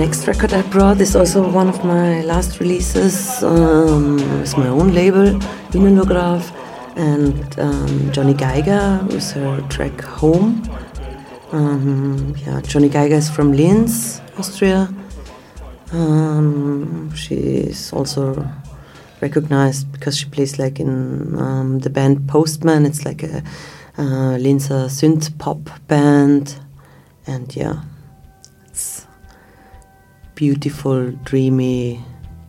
Next 0.06 0.28
record 0.28 0.52
I 0.52 0.62
brought 0.62 1.00
is 1.00 1.16
also 1.16 1.42
one 1.50 1.68
of 1.68 1.84
my 1.84 2.22
last 2.22 2.60
releases. 2.60 3.42
Um, 3.42 4.20
it's 4.40 4.56
my 4.56 4.68
own 4.68 4.94
label, 4.94 5.26
Vinylograph, 5.72 6.44
and 6.94 7.58
um, 7.58 8.12
Johnny 8.12 8.32
Geiger 8.32 9.04
with 9.08 9.28
her 9.32 9.60
track 9.68 10.00
Home. 10.02 10.62
Um, 11.50 12.36
yeah, 12.38 12.60
Johnny 12.60 12.88
Geiger 12.88 13.16
is 13.16 13.28
from 13.28 13.52
Linz, 13.52 14.20
Austria. 14.38 14.88
Um, 15.90 17.12
she's 17.16 17.92
also 17.92 18.48
recognized 19.20 19.90
because 19.90 20.16
she 20.16 20.26
plays 20.26 20.56
like 20.56 20.78
in 20.78 21.36
um, 21.36 21.80
the 21.80 21.90
band 21.90 22.28
Postman. 22.28 22.86
It's 22.86 23.04
like 23.04 23.24
a 23.24 23.38
uh, 23.98 24.38
Linzer 24.38 24.86
synth 24.88 25.36
pop 25.38 25.68
band, 25.88 26.60
and 27.26 27.56
yeah, 27.56 27.82
it's 28.66 29.05
beautiful, 30.36 31.10
dreamy, 31.24 31.98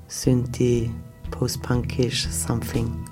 synthy, 0.09 0.93
post 1.31 1.61
punkish 1.61 2.29
something. 2.29 3.09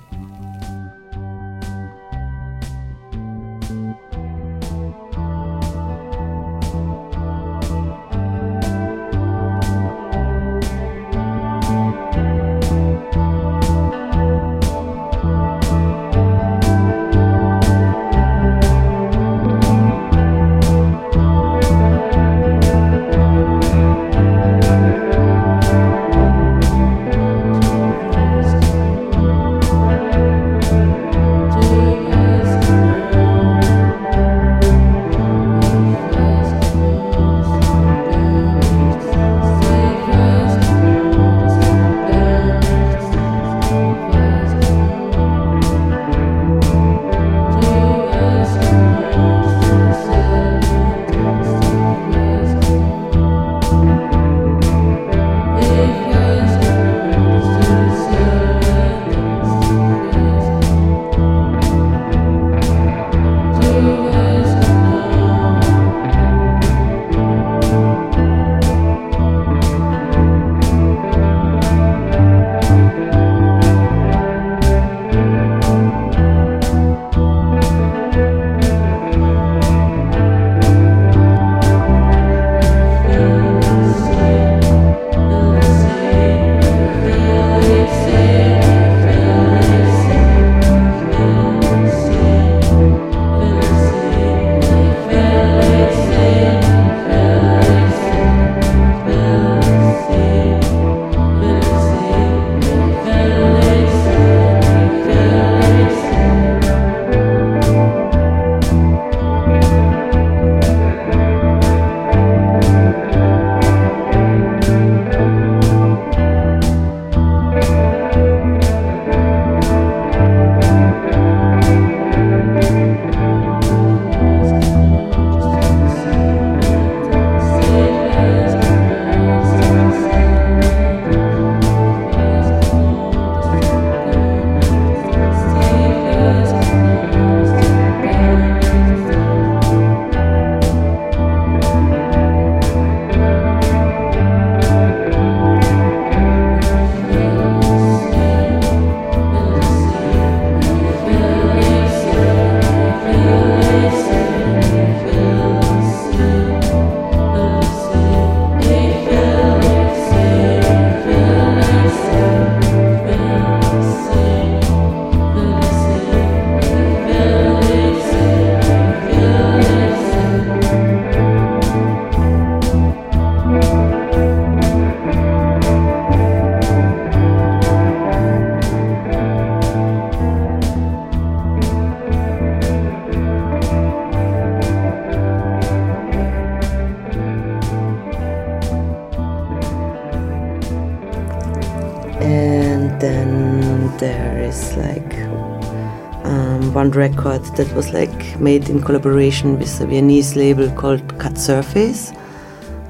Record 196.96 197.44
that 197.58 197.72
was 197.76 197.94
like 197.94 198.40
made 198.40 198.70
in 198.70 198.82
collaboration 198.82 199.60
with 199.60 199.82
a 199.82 199.86
Viennese 199.86 200.36
label 200.36 200.70
called 200.72 201.04
Cut 201.20 201.38
Surface, 201.38 202.12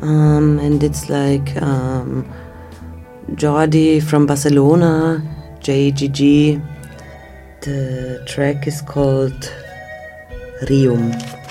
um, 0.02 0.60
and 0.60 0.84
it's 0.84 1.10
like 1.10 1.60
um, 1.62 2.26
Jordi 3.32 4.02
from 4.02 4.26
Barcelona, 4.26 5.22
JGG. 5.60 6.62
The 7.62 8.24
track 8.28 8.68
is 8.68 8.82
called 8.82 9.52
Rium. 10.64 11.45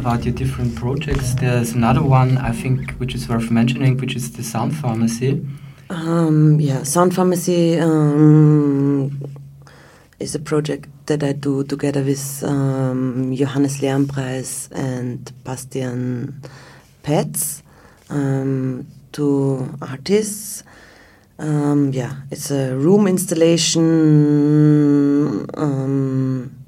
About 0.00 0.24
your 0.24 0.34
different 0.34 0.74
projects, 0.76 1.34
there's 1.34 1.72
another 1.72 2.02
one 2.02 2.38
I 2.38 2.52
think 2.52 2.92
which 2.92 3.14
is 3.14 3.28
worth 3.28 3.50
mentioning, 3.50 3.98
which 3.98 4.16
is 4.16 4.32
the 4.32 4.42
Sound 4.42 4.74
Pharmacy. 4.74 5.46
Um, 5.90 6.58
yeah, 6.58 6.84
Sound 6.84 7.14
Pharmacy 7.14 7.78
um, 7.78 9.20
is 10.18 10.34
a 10.34 10.38
project 10.38 10.88
that 11.04 11.22
I 11.22 11.32
do 11.32 11.64
together 11.64 12.02
with 12.02 12.42
um, 12.44 13.34
Johannes 13.36 13.82
Lehrenpreis 13.82 14.70
and 14.72 15.30
Bastian 15.44 16.40
Petz, 17.02 17.62
um, 18.08 18.86
two 19.12 19.68
artists. 19.82 20.62
Um, 21.38 21.90
yeah, 21.92 22.14
it's 22.30 22.50
a 22.50 22.74
room 22.74 23.06
installation, 23.06 23.84
um, 25.54 26.60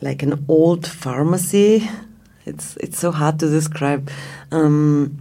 like 0.00 0.22
an 0.22 0.44
old 0.48 0.86
pharmacy. 0.86 1.88
It's 2.46 2.76
it's 2.78 2.98
so 2.98 3.10
hard 3.10 3.38
to 3.40 3.48
describe. 3.48 4.10
Um, 4.50 5.18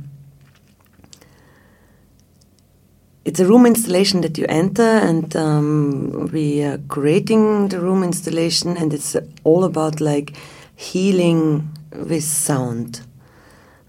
it's 3.25 3.41
a 3.41 3.45
room 3.45 3.65
installation 3.65 4.21
that 4.21 4.38
you 4.38 4.45
enter, 4.47 4.82
and 4.82 5.36
um, 5.36 6.30
we 6.32 6.63
are 6.63 6.78
creating 6.88 7.67
the 7.67 7.80
room 7.80 8.03
installation, 8.03 8.78
and 8.78 8.93
it's 8.93 9.17
all 9.43 9.65
about 9.65 9.99
like 9.99 10.34
healing 10.75 11.69
with 11.91 12.23
sound. 12.23 13.01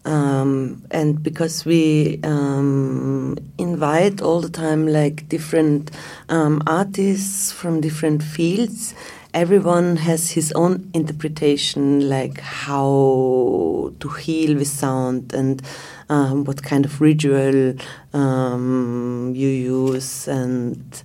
Um, 0.04 0.84
and 0.90 1.22
because 1.22 1.64
we 1.66 2.18
um, 2.24 3.36
invite 3.58 4.22
all 4.22 4.40
the 4.40 4.48
time 4.48 4.88
like 4.88 5.28
different 5.28 5.90
um, 6.30 6.62
artists 6.66 7.52
from 7.52 7.80
different 7.80 8.22
fields, 8.22 8.94
everyone 9.34 9.96
has 9.96 10.30
his 10.30 10.52
own 10.52 10.90
interpretation, 10.94 12.08
like 12.08 12.40
how 12.40 13.92
to 14.00 14.08
heal 14.08 14.56
with 14.56 14.68
sound 14.68 15.32
and 15.32 15.62
um, 16.08 16.44
what 16.44 16.62
kind 16.62 16.84
of 16.84 17.00
ritual 17.00 17.74
um, 18.12 19.32
you 19.34 19.48
use, 19.48 20.28
and 20.28 21.02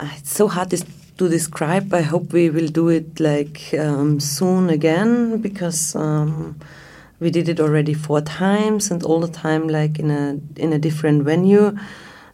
uh, 0.00 0.08
it's 0.16 0.32
so 0.32 0.48
hard 0.48 0.70
to 0.70 1.28
describe. 1.28 1.94
I 1.94 2.02
hope 2.02 2.32
we 2.32 2.50
will 2.50 2.68
do 2.68 2.88
it 2.88 3.20
like 3.20 3.72
um, 3.78 4.18
soon 4.20 4.68
again 4.70 5.40
because 5.40 5.94
um, 5.94 6.58
we 7.20 7.30
did 7.30 7.48
it 7.48 7.60
already 7.60 7.94
four 7.94 8.20
times 8.20 8.90
and 8.90 9.02
all 9.04 9.20
the 9.20 9.28
time 9.28 9.68
like 9.68 9.98
in 9.98 10.10
a 10.10 10.38
in 10.56 10.72
a 10.72 10.78
different 10.78 11.22
venue. 11.22 11.76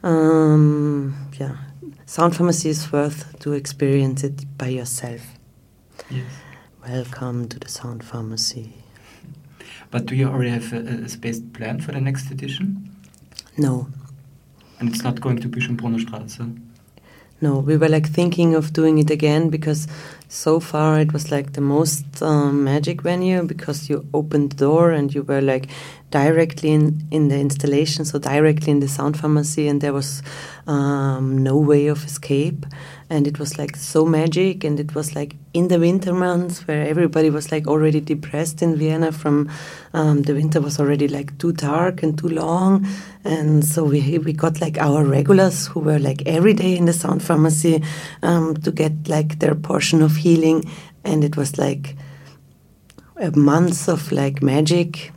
Um, 0.02 1.28
yeah, 1.38 1.56
Sound 2.10 2.34
Pharmacy 2.34 2.70
is 2.70 2.90
worth 2.90 3.38
to 3.38 3.52
experience 3.52 4.24
it 4.24 4.58
by 4.58 4.66
yourself. 4.66 5.38
Yes. 6.10 6.26
Welcome 6.84 7.46
to 7.46 7.56
the 7.60 7.68
Sound 7.68 8.02
Pharmacy. 8.02 8.72
But 9.92 10.06
do 10.06 10.16
you 10.16 10.26
already 10.26 10.50
have 10.50 10.72
a, 10.72 11.04
a 11.04 11.08
space 11.08 11.38
planned 11.38 11.84
for 11.84 11.92
the 11.92 12.00
next 12.00 12.28
edition? 12.32 12.90
No, 13.56 13.86
And 14.80 14.88
it's 14.88 15.04
not 15.04 15.20
going 15.20 15.38
to 15.38 15.48
be 15.48 15.60
Schönbrunner 15.60 16.00
Straße. 16.00 16.60
No, 17.40 17.60
we 17.60 17.76
were 17.76 17.88
like 17.88 18.08
thinking 18.08 18.56
of 18.56 18.72
doing 18.72 18.98
it 18.98 19.10
again 19.12 19.48
because 19.48 19.86
so 20.30 20.60
far 20.60 21.00
it 21.00 21.12
was 21.12 21.32
like 21.32 21.54
the 21.54 21.60
most 21.60 22.22
um, 22.22 22.62
magic 22.62 23.02
venue 23.02 23.42
because 23.42 23.90
you 23.90 24.06
opened 24.14 24.52
the 24.52 24.56
door 24.56 24.92
and 24.92 25.12
you 25.12 25.24
were 25.24 25.40
like 25.40 25.68
directly 26.10 26.70
in, 26.70 27.06
in 27.10 27.28
the 27.28 27.38
installation, 27.38 28.04
so 28.04 28.18
directly 28.18 28.70
in 28.70 28.78
the 28.78 28.88
sound 28.88 29.18
pharmacy, 29.18 29.66
and 29.66 29.80
there 29.80 29.92
was 29.92 30.22
um, 30.68 31.38
no 31.38 31.56
way 31.56 31.88
of 31.88 32.04
escape. 32.04 32.64
And 33.12 33.26
it 33.26 33.40
was 33.40 33.58
like 33.58 33.74
so 33.74 34.06
magic, 34.06 34.62
and 34.62 34.78
it 34.78 34.94
was 34.94 35.16
like 35.16 35.34
in 35.52 35.66
the 35.66 35.80
winter 35.80 36.14
months 36.14 36.64
where 36.68 36.86
everybody 36.86 37.28
was 37.28 37.50
like 37.50 37.66
already 37.66 38.00
depressed 38.00 38.62
in 38.62 38.76
Vienna 38.76 39.10
from 39.10 39.50
um, 39.92 40.22
the 40.22 40.32
winter 40.32 40.60
was 40.60 40.78
already 40.78 41.08
like 41.08 41.36
too 41.38 41.50
dark 41.52 42.04
and 42.04 42.16
too 42.16 42.28
long, 42.28 42.86
and 43.24 43.64
so 43.64 43.82
we 43.82 44.18
we 44.18 44.32
got 44.32 44.60
like 44.60 44.78
our 44.78 45.02
regulars 45.02 45.66
who 45.66 45.80
were 45.80 45.98
like 45.98 46.22
every 46.24 46.54
day 46.54 46.76
in 46.76 46.84
the 46.84 46.92
sound 46.92 47.20
pharmacy 47.20 47.82
um, 48.22 48.54
to 48.58 48.70
get 48.70 48.92
like 49.08 49.40
their 49.40 49.56
portion 49.56 50.02
of 50.02 50.14
healing, 50.14 50.62
and 51.02 51.24
it 51.24 51.36
was 51.36 51.58
like 51.58 51.96
a 53.16 53.36
month 53.36 53.88
of 53.88 54.12
like 54.12 54.40
magic, 54.40 55.10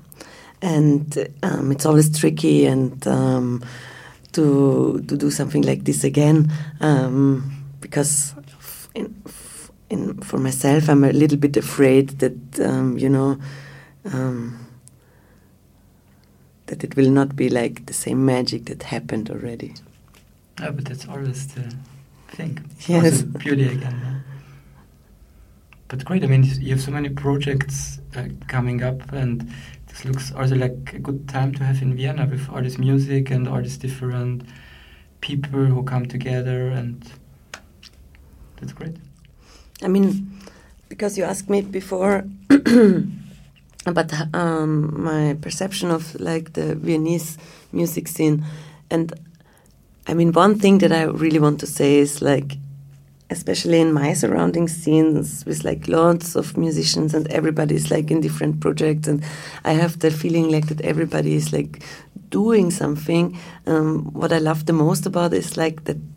and 0.64 1.28
um, 1.44 1.72
it's 1.72 1.86
always 1.86 2.10
tricky 2.18 2.66
and 2.66 3.06
um, 3.06 3.62
to 4.32 5.00
to 5.08 5.16
do 5.16 5.30
something 5.30 5.62
like 5.62 5.84
this 5.84 6.04
again. 6.04 6.52
Um, 6.82 7.53
because 7.84 8.34
in, 8.96 9.14
in, 9.90 10.18
for 10.22 10.40
myself 10.40 10.90
I'm 10.90 11.04
a 11.04 11.12
little 11.12 11.38
bit 11.38 11.56
afraid 11.58 12.10
that 12.20 12.60
um, 12.60 12.98
you 12.98 13.10
know 13.10 13.38
um, 14.06 14.64
that 16.68 16.84
it 16.84 16.96
will 16.96 17.12
not 17.12 17.36
be 17.36 17.50
like 17.50 17.86
the 17.86 17.94
same 17.94 18.26
magic 18.26 18.66
that 18.66 18.84
happened 18.84 19.30
already. 19.30 19.76
Yeah, 20.60 20.72
but 20.72 20.86
that's 20.86 21.08
always 21.08 21.54
the 21.54 21.76
thing. 22.30 22.60
Yes. 22.88 23.22
Beauty 23.22 23.68
again. 23.68 24.00
yeah. 24.04 24.20
But 25.88 26.06
great. 26.06 26.24
I 26.24 26.28
mean, 26.28 26.44
you 26.44 26.72
have 26.72 26.82
so 26.82 26.92
many 26.92 27.10
projects 27.10 28.00
uh, 28.16 28.28
coming 28.48 28.82
up, 28.82 29.12
and 29.12 29.54
this 29.88 30.06
looks 30.06 30.32
also 30.34 30.56
like 30.56 30.94
a 30.94 31.00
good 31.00 31.28
time 31.28 31.54
to 31.54 31.64
have 31.64 31.82
in 31.82 31.96
Vienna 31.96 32.26
with 32.26 32.50
all 32.50 32.62
this 32.62 32.78
music 32.78 33.30
and 33.30 33.48
all 33.48 33.62
these 33.62 33.78
different 33.78 34.44
people 35.22 35.66
who 35.66 35.84
come 35.84 36.06
together, 36.08 36.70
and 36.70 37.12
that's 38.64 38.74
great. 38.74 38.96
I 39.82 39.90
mean, 39.90 40.32
because 40.88 41.18
you 41.18 41.26
asked 41.26 41.50
me 41.50 41.62
before 41.62 42.24
about 43.86 44.14
um, 44.34 45.04
my 45.04 45.36
perception 45.42 45.92
of 45.92 46.16
like 46.20 46.54
the 46.54 46.76
Viennese 46.76 47.38
music 47.74 48.08
scene, 48.08 48.46
and 48.90 49.14
I 50.08 50.14
mean, 50.14 50.32
one 50.32 50.58
thing 50.58 50.78
that 50.78 50.94
I 50.94 51.04
really 51.04 51.40
want 51.40 51.60
to 51.60 51.68
say 51.68 51.98
is 51.98 52.22
like, 52.22 52.58
especially 53.30 53.82
in 53.82 53.92
my 53.92 54.14
surrounding 54.14 54.70
scenes 54.70 55.46
with 55.46 55.66
like 55.66 55.90
lots 55.90 56.36
of 56.36 56.56
musicians 56.56 57.14
and 57.14 57.28
everybody 57.32 57.76
is 57.76 57.92
like 57.92 58.12
in 58.12 58.22
different 58.22 58.62
projects, 58.62 59.10
and 59.10 59.26
I 59.66 59.74
have 59.74 60.00
the 60.00 60.10
feeling 60.10 60.50
like 60.50 60.68
that 60.68 60.80
everybody 60.82 61.36
is 61.36 61.52
like 61.52 61.84
doing 62.30 62.72
something. 62.72 63.38
Um, 63.68 64.06
what 64.14 64.32
I 64.32 64.38
love 64.38 64.68
the 64.68 64.74
most 64.74 65.06
about 65.06 65.34
is 65.34 65.58
like 65.58 65.84
that 65.84 66.13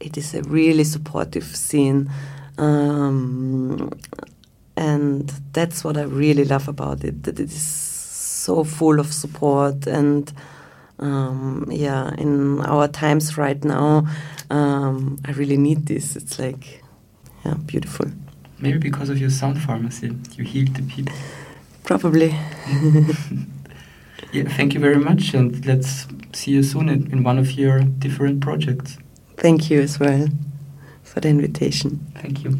it 0.00 0.16
is 0.16 0.34
a 0.34 0.42
really 0.42 0.84
supportive 0.84 1.44
scene. 1.44 2.10
Um, 2.56 3.90
and 4.76 5.28
that's 5.52 5.82
what 5.84 5.96
I 5.96 6.02
really 6.02 6.44
love 6.44 6.68
about 6.68 7.04
it 7.04 7.24
that 7.24 7.40
it 7.40 7.50
is 7.50 7.60
so 7.60 8.64
full 8.64 9.00
of 9.00 9.12
support 9.12 9.86
and 9.86 10.32
um, 11.00 11.66
yeah 11.70 12.14
in 12.16 12.60
our 12.60 12.88
times 12.88 13.36
right 13.36 13.62
now 13.64 14.06
um, 14.50 15.18
I 15.24 15.32
really 15.32 15.56
need 15.56 15.86
this 15.86 16.16
it's 16.16 16.38
like 16.38 16.82
yeah 17.44 17.54
beautiful 17.66 18.06
Maybe 18.60 18.78
because 18.78 19.08
of 19.08 19.18
your 19.18 19.30
sound 19.30 19.62
pharmacy, 19.62 20.16
you 20.34 20.42
healed 20.42 20.74
the 20.74 20.82
people. 20.82 21.14
probably 21.84 22.30
Yeah, 24.32 24.48
thank 24.48 24.74
you 24.74 24.80
very 24.80 24.98
much, 24.98 25.32
and 25.32 25.64
let's 25.64 26.06
see 26.32 26.50
you 26.50 26.62
soon 26.62 26.88
in, 26.88 27.10
in 27.12 27.22
one 27.22 27.38
of 27.38 27.52
your 27.52 27.80
different 27.80 28.40
projects. 28.40 28.98
Thank 29.42 29.70
you 29.70 29.82
as 29.82 29.98
well 30.00 30.28
for 31.04 31.20
the 31.20 31.28
invitation 31.28 31.90
Thank 32.22 32.44
you. 32.44 32.52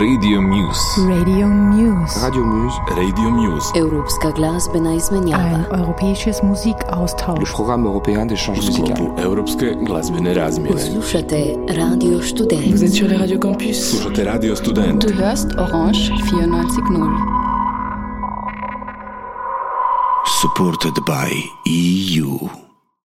Radio 0.00 0.40
Muse. 0.42 0.98
Radio 1.08 1.46
Muse. 1.46 2.20
Radio 2.22 2.44
Muse, 2.44 2.76
Radio 2.96 3.30
Muse. 3.30 3.72
Europska 3.78 4.30
glazbena 4.30 4.94
izmenjava. 4.94 5.42
Ein 5.44 5.64
europäisches 5.78 6.42
le 7.40 7.52
programme 7.54 7.86
européen 7.86 8.26
d'échange 8.26 8.58
U 8.58 8.62
musical. 8.66 8.96
sklopu 8.96 9.20
Europske 9.22 9.74
glazbene 9.86 10.34
razmjene. 10.34 10.80
Slušate 10.80 11.44
Radio 11.68 12.22
Student. 12.22 12.66
Vous 12.72 12.84
êtes 12.84 12.94
sur 12.94 13.08
les 13.08 13.16
radios 13.20 13.38
campus. 13.40 13.90
Slušate 13.90 14.24
Radio 14.24 14.56
Student. 14.56 15.06
Du 15.06 15.14
hörst 15.14 15.46
Orange 15.58 16.10
94.0. 16.10 17.45
Supported 20.46 21.04
by 21.04 21.50
EU. 21.64 22.65